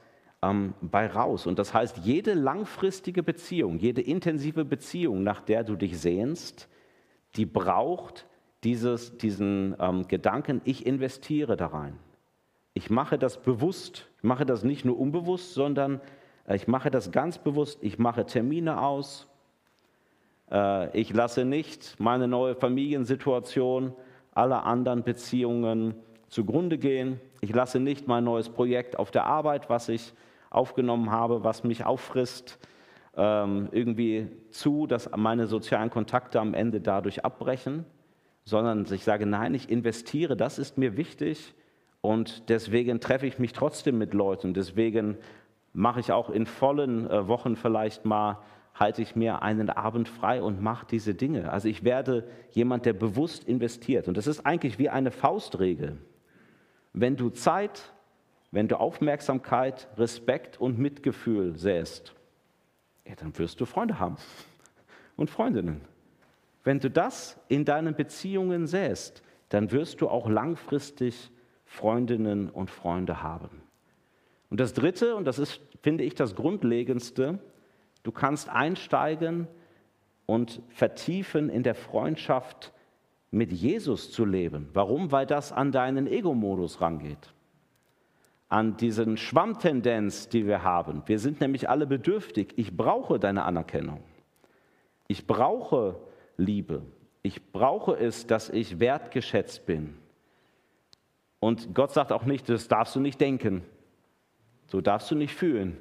[0.47, 1.47] ähm, bei raus.
[1.47, 6.69] Und das heißt, jede langfristige Beziehung, jede intensive Beziehung, nach der du dich sehnst,
[7.37, 8.27] die braucht
[8.65, 11.99] dieses, diesen ähm, Gedanken, ich investiere da rein.
[12.75, 14.07] Ich mache das bewusst.
[14.19, 16.01] Ich mache das nicht nur unbewusst, sondern
[16.47, 17.79] äh, ich mache das ganz bewusst.
[17.83, 19.27] Ich mache Termine aus.
[20.51, 23.95] Äh, ich lasse nicht meine neue Familiensituation
[24.33, 25.95] aller anderen Beziehungen
[26.29, 27.21] zugrunde gehen.
[27.41, 30.13] Ich lasse nicht mein neues Projekt auf der Arbeit, was ich
[30.57, 32.59] aufgenommen habe, was mich auffrisst,
[33.17, 37.85] ähm, irgendwie zu, dass meine sozialen Kontakte am Ende dadurch abbrechen,
[38.45, 41.55] sondern ich sage, nein, ich investiere, das ist mir wichtig
[42.01, 44.55] und deswegen treffe ich mich trotzdem mit Leuten.
[44.55, 45.17] Deswegen
[45.73, 48.39] mache ich auch in vollen äh, Wochen vielleicht mal,
[48.75, 51.51] halte ich mir einen Abend frei und mache diese Dinge.
[51.51, 54.07] Also ich werde jemand, der bewusst investiert.
[54.07, 55.99] Und das ist eigentlich wie eine Faustregel.
[56.93, 57.93] Wenn du Zeit,
[58.57, 62.15] wenn du Aufmerksamkeit, Respekt und Mitgefühl säst,
[63.07, 64.17] ja, dann wirst du Freunde haben
[65.15, 65.83] und Freundinnen.
[66.65, 71.31] Wenn du das in deinen Beziehungen säst, dann wirst du auch langfristig
[71.67, 73.61] Freundinnen und Freunde haben.
[74.49, 77.39] Und das Dritte, und das ist, finde ich, das Grundlegendste,
[78.05, 79.49] du kannst einsteigen
[80.25, 82.73] und vertiefen in der Freundschaft
[83.31, 84.71] mit Jesus zu leben.
[84.73, 85.13] Warum?
[85.13, 87.35] Weil das an deinen Ego-Modus rangeht.
[88.49, 91.03] An diesen Schwammtendenz, die wir haben.
[91.07, 92.55] Wir sind nämlich alle bedürftig.
[92.57, 94.03] Ich brauche deine Anerkennung.
[95.09, 95.97] Ich brauche
[96.37, 96.83] Liebe.
[97.23, 99.97] Ich brauche es, dass ich wertgeschätzt bin.
[101.41, 103.63] Und Gott sagt auch nicht, das darfst du nicht denken.
[104.69, 105.77] So darfst du nicht fühlen,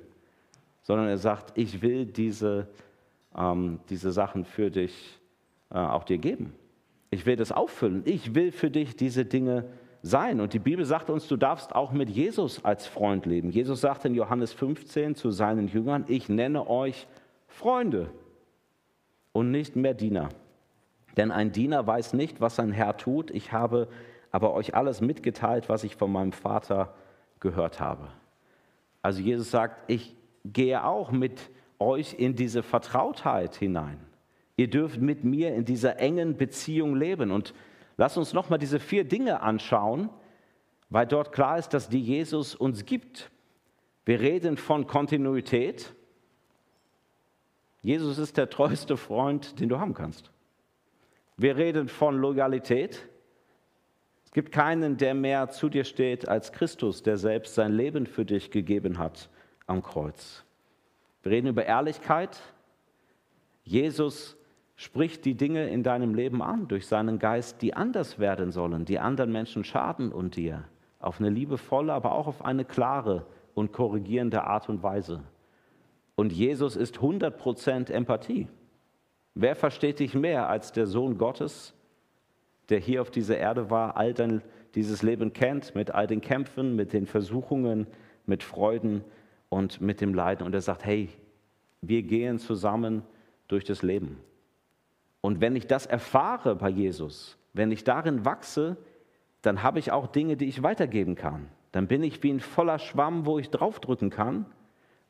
[0.84, 2.68] sondern er sagt, ich will diese,
[3.36, 5.20] ähm, diese Sachen für dich
[5.72, 6.54] äh, auch dir geben.
[7.10, 8.04] Ich will das auffüllen.
[8.06, 9.66] Ich will für dich diese Dinge
[10.06, 10.40] sein.
[10.40, 13.50] Und die Bibel sagt uns, du darfst auch mit Jesus als Freund leben.
[13.50, 17.08] Jesus sagt in Johannes 15 zu seinen Jüngern, ich nenne euch
[17.48, 18.12] Freunde
[19.32, 20.30] und nicht mehr Diener.
[21.18, 23.32] Denn ein Diener weiß nicht, was sein Herr tut.
[23.32, 23.88] Ich habe
[24.32, 26.94] aber euch alles mitgeteilt, was ich von meinem Vater
[27.40, 28.08] gehört habe.
[29.02, 31.50] Also Jesus sagt, ich gehe auch mit
[31.80, 33.98] euch in diese Vertrautheit hinein.
[34.56, 37.32] Ihr dürft mit mir in dieser engen Beziehung leben.
[37.32, 37.56] Und
[37.98, 40.10] lasst uns nochmal diese vier Dinge anschauen,
[40.90, 43.32] weil dort klar ist, dass die Jesus uns gibt.
[44.06, 45.94] Wir reden von Kontinuität.
[47.82, 50.32] Jesus ist der treueste Freund, den du haben kannst.
[51.38, 53.08] Wir reden von Loyalität
[54.36, 58.52] gibt keinen, der mehr zu dir steht als Christus, der selbst sein Leben für dich
[58.52, 59.30] gegeben hat
[59.66, 60.44] am Kreuz.
[61.24, 62.42] Wir reden über Ehrlichkeit.
[63.64, 64.36] Jesus
[64.76, 69.00] spricht die Dinge in deinem Leben an durch seinen Geist, die anders werden sollen, die
[69.00, 70.66] anderen Menschen schaden und dir.
[71.00, 75.24] Auf eine liebevolle, aber auch auf eine klare und korrigierende Art und Weise.
[76.16, 78.48] Und Jesus ist 100% Empathie.
[79.34, 81.74] Wer versteht dich mehr als der Sohn Gottes,
[82.70, 84.42] der hier auf dieser Erde war, all dein,
[84.76, 87.88] dieses Leben kennt, mit all den Kämpfen, mit den Versuchungen,
[88.26, 89.04] mit Freuden
[89.50, 90.46] und mit dem Leiden.
[90.46, 91.10] Und er sagt, hey,
[91.82, 93.04] wir gehen zusammen
[93.48, 94.18] durch das Leben.
[95.26, 98.78] Und wenn ich das erfahre bei Jesus, wenn ich darin wachse,
[99.42, 101.50] dann habe ich auch Dinge, die ich weitergeben kann.
[101.72, 104.46] Dann bin ich wie ein voller Schwamm, wo ich draufdrücken kann.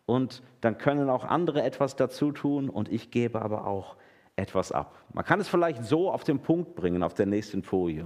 [0.05, 3.97] Und dann können auch andere etwas dazu tun und ich gebe aber auch
[4.37, 5.03] etwas ab.
[5.11, 8.05] Man kann es vielleicht so auf den Punkt bringen, auf der nächsten Folie.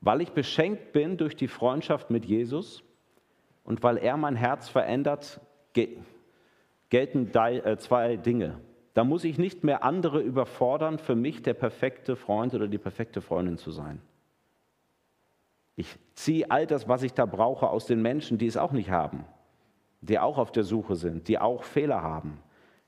[0.00, 2.82] Weil ich beschenkt bin durch die Freundschaft mit Jesus
[3.64, 5.42] und weil er mein Herz verändert,
[5.74, 8.62] gelten äh, zwei Dinge.
[8.94, 13.20] Da muss ich nicht mehr andere überfordern, für mich der perfekte Freund oder die perfekte
[13.20, 14.00] Freundin zu sein.
[15.76, 18.90] Ich ziehe all das, was ich da brauche, aus den Menschen, die es auch nicht
[18.90, 19.24] haben,
[20.02, 22.38] die auch auf der Suche sind, die auch Fehler haben.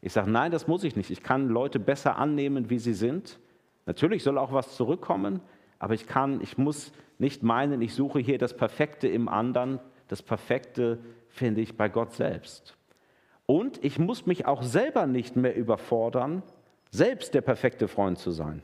[0.02, 1.10] Ich sage, nein, das muss ich nicht.
[1.10, 3.40] Ich kann Leute besser annehmen, wie sie sind.
[3.86, 5.40] Natürlich soll auch was zurückkommen,
[5.78, 9.80] aber ich kann, ich muss nicht meinen, ich suche hier das Perfekte im anderen.
[10.08, 10.98] Das Perfekte
[11.30, 12.76] finde ich bei Gott selbst.
[13.46, 16.42] Und ich muss mich auch selber nicht mehr überfordern,
[16.90, 18.62] selbst der perfekte Freund zu sein.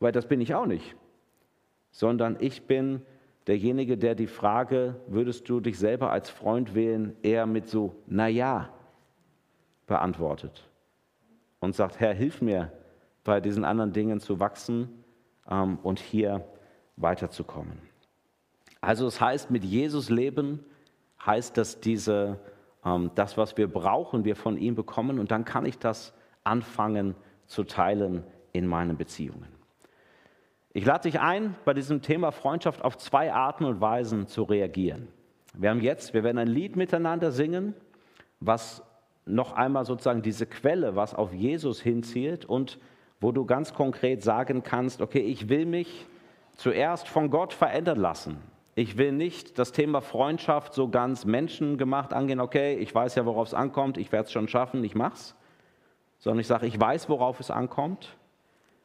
[0.00, 0.96] Weil das bin ich auch nicht.
[1.90, 3.02] Sondern ich bin
[3.46, 8.70] derjenige, der die Frage, würdest du dich selber als Freund wählen, eher mit so, naja,
[9.86, 10.68] beantwortet.
[11.60, 12.72] Und sagt, Herr, hilf mir,
[13.24, 15.04] bei diesen anderen Dingen zu wachsen
[15.48, 16.44] ähm, und hier
[16.96, 17.78] weiterzukommen.
[18.80, 20.64] Also es heißt, mit Jesus leben
[21.24, 22.40] heißt, dass diese
[23.14, 26.12] das, was wir brauchen, wir von ihm bekommen und dann kann ich das
[26.44, 27.14] anfangen
[27.46, 29.46] zu teilen in meinen Beziehungen.
[30.72, 35.08] Ich lade dich ein, bei diesem Thema Freundschaft auf zwei Arten und Weisen zu reagieren.
[35.54, 37.74] Wir haben jetzt, wir werden ein Lied miteinander singen,
[38.40, 38.82] was
[39.26, 42.78] noch einmal sozusagen diese Quelle, was auf Jesus hinzielt und
[43.20, 46.06] wo du ganz konkret sagen kannst, okay, ich will mich
[46.56, 48.38] zuerst von Gott verändern lassen.
[48.74, 53.48] Ich will nicht das Thema Freundschaft so ganz menschengemacht angehen, okay, ich weiß ja, worauf
[53.48, 55.34] es ankommt, ich werde es schon schaffen, ich mach's.
[56.18, 58.16] Sondern ich sage, ich weiß, worauf es ankommt.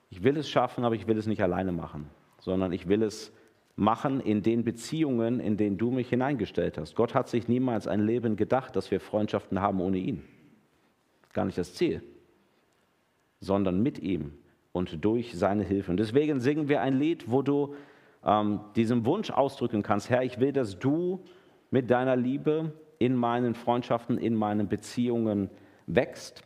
[0.09, 2.09] Ich will es schaffen, aber ich will es nicht alleine machen,
[2.39, 3.31] sondern ich will es
[3.75, 6.95] machen in den Beziehungen, in denen du mich hineingestellt hast.
[6.95, 10.23] Gott hat sich niemals ein Leben gedacht, dass wir Freundschaften haben ohne ihn.
[11.33, 12.01] Gar nicht das Ziel,
[13.39, 14.33] sondern mit ihm
[14.71, 15.91] und durch seine Hilfe.
[15.91, 17.75] Und deswegen singen wir ein Lied, wo du
[18.27, 21.23] ähm, diesem Wunsch ausdrücken kannst, Herr, ich will, dass du
[21.71, 25.49] mit deiner Liebe in meinen Freundschaften, in meinen Beziehungen
[25.85, 26.43] wächst.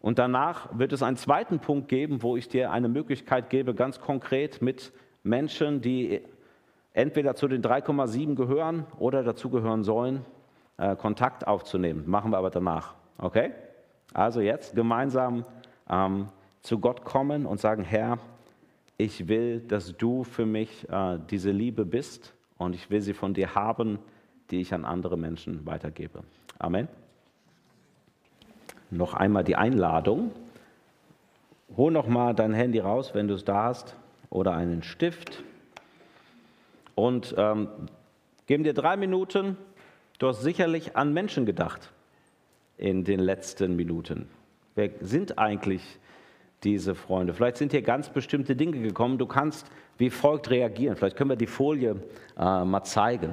[0.00, 3.98] Und danach wird es einen zweiten Punkt geben, wo ich dir eine Möglichkeit gebe, ganz
[3.98, 4.92] konkret mit
[5.22, 6.20] Menschen, die
[6.92, 10.24] entweder zu den 3,7 gehören oder dazugehören sollen,
[10.76, 12.04] äh, Kontakt aufzunehmen.
[12.06, 12.94] Machen wir aber danach.
[13.18, 13.52] Okay?
[14.12, 15.44] Also jetzt gemeinsam
[15.88, 16.28] ähm,
[16.60, 18.18] zu Gott kommen und sagen, Herr,
[18.98, 23.34] ich will, dass du für mich äh, diese Liebe bist und ich will sie von
[23.34, 23.98] dir haben,
[24.50, 26.22] die ich an andere Menschen weitergebe.
[26.58, 26.88] Amen.
[28.90, 30.30] Noch einmal die Einladung.
[31.76, 33.96] Hol noch mal dein Handy raus, wenn du es da hast,
[34.30, 35.42] oder einen Stift.
[36.94, 37.68] Und ähm,
[38.46, 39.58] geben dir drei Minuten.
[40.18, 41.92] Du hast sicherlich an Menschen gedacht
[42.78, 44.28] in den letzten Minuten.
[44.74, 45.98] Wer sind eigentlich
[46.64, 47.34] diese Freunde.
[47.34, 49.18] Vielleicht sind hier ganz bestimmte Dinge gekommen.
[49.18, 50.96] Du kannst wie folgt reagieren.
[50.96, 51.96] Vielleicht können wir die Folie
[52.38, 53.32] äh, mal zeigen.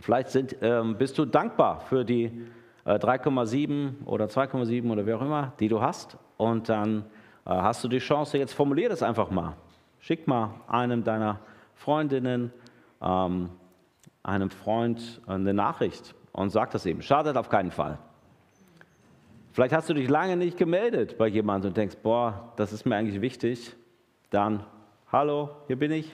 [0.00, 2.46] Vielleicht sind, ähm, bist du dankbar für die
[2.84, 6.16] äh, 3,7 oder 2,7 oder wie auch immer, die du hast.
[6.36, 7.04] Und dann
[7.44, 9.56] äh, hast du die Chance, jetzt formulier das einfach mal.
[10.00, 11.40] Schick mal einem deiner
[11.74, 12.52] Freundinnen,
[13.02, 13.50] ähm,
[14.22, 17.02] einem Freund eine Nachricht und sag das eben.
[17.02, 17.98] Schadet auf keinen Fall.
[19.52, 22.96] Vielleicht hast du dich lange nicht gemeldet bei jemandem und denkst, boah, das ist mir
[22.96, 23.74] eigentlich wichtig.
[24.30, 24.64] Dann,
[25.10, 26.12] hallo, hier bin ich.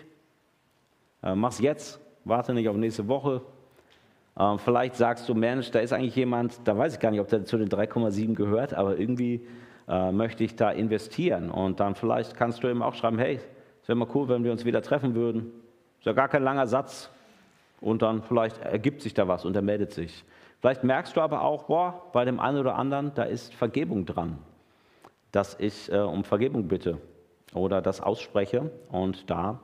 [1.23, 3.43] Äh, mach's jetzt, warte nicht auf nächste Woche.
[4.37, 7.29] Äh, vielleicht sagst du, Mensch, da ist eigentlich jemand, da weiß ich gar nicht, ob
[7.29, 9.47] der zu den 3,7 gehört, aber irgendwie
[9.89, 11.51] äh, möchte ich da investieren.
[11.51, 13.41] Und dann vielleicht kannst du ihm auch schreiben, hey,
[13.83, 15.53] es wäre mal cool, wenn wir uns wieder treffen würden.
[15.99, 17.11] Ist ja gar kein langer Satz.
[17.81, 20.25] Und dann vielleicht ergibt sich da was und er meldet sich.
[20.65, 24.39] Vielleicht merkst du aber auch, boah, bei dem einen oder anderen, da ist Vergebung dran,
[25.31, 26.97] dass ich äh, um Vergebung bitte
[27.53, 28.71] oder das ausspreche.
[28.89, 29.61] Und da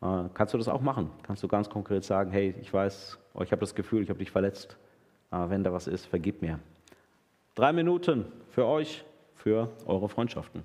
[0.00, 1.10] äh, kannst du das auch machen.
[1.24, 4.20] Kannst du ganz konkret sagen, hey, ich weiß, oh, ich habe das Gefühl, ich habe
[4.20, 4.76] dich verletzt.
[5.32, 6.60] Äh, wenn da was ist, vergib mir.
[7.56, 10.62] Drei Minuten für euch, für eure Freundschaften.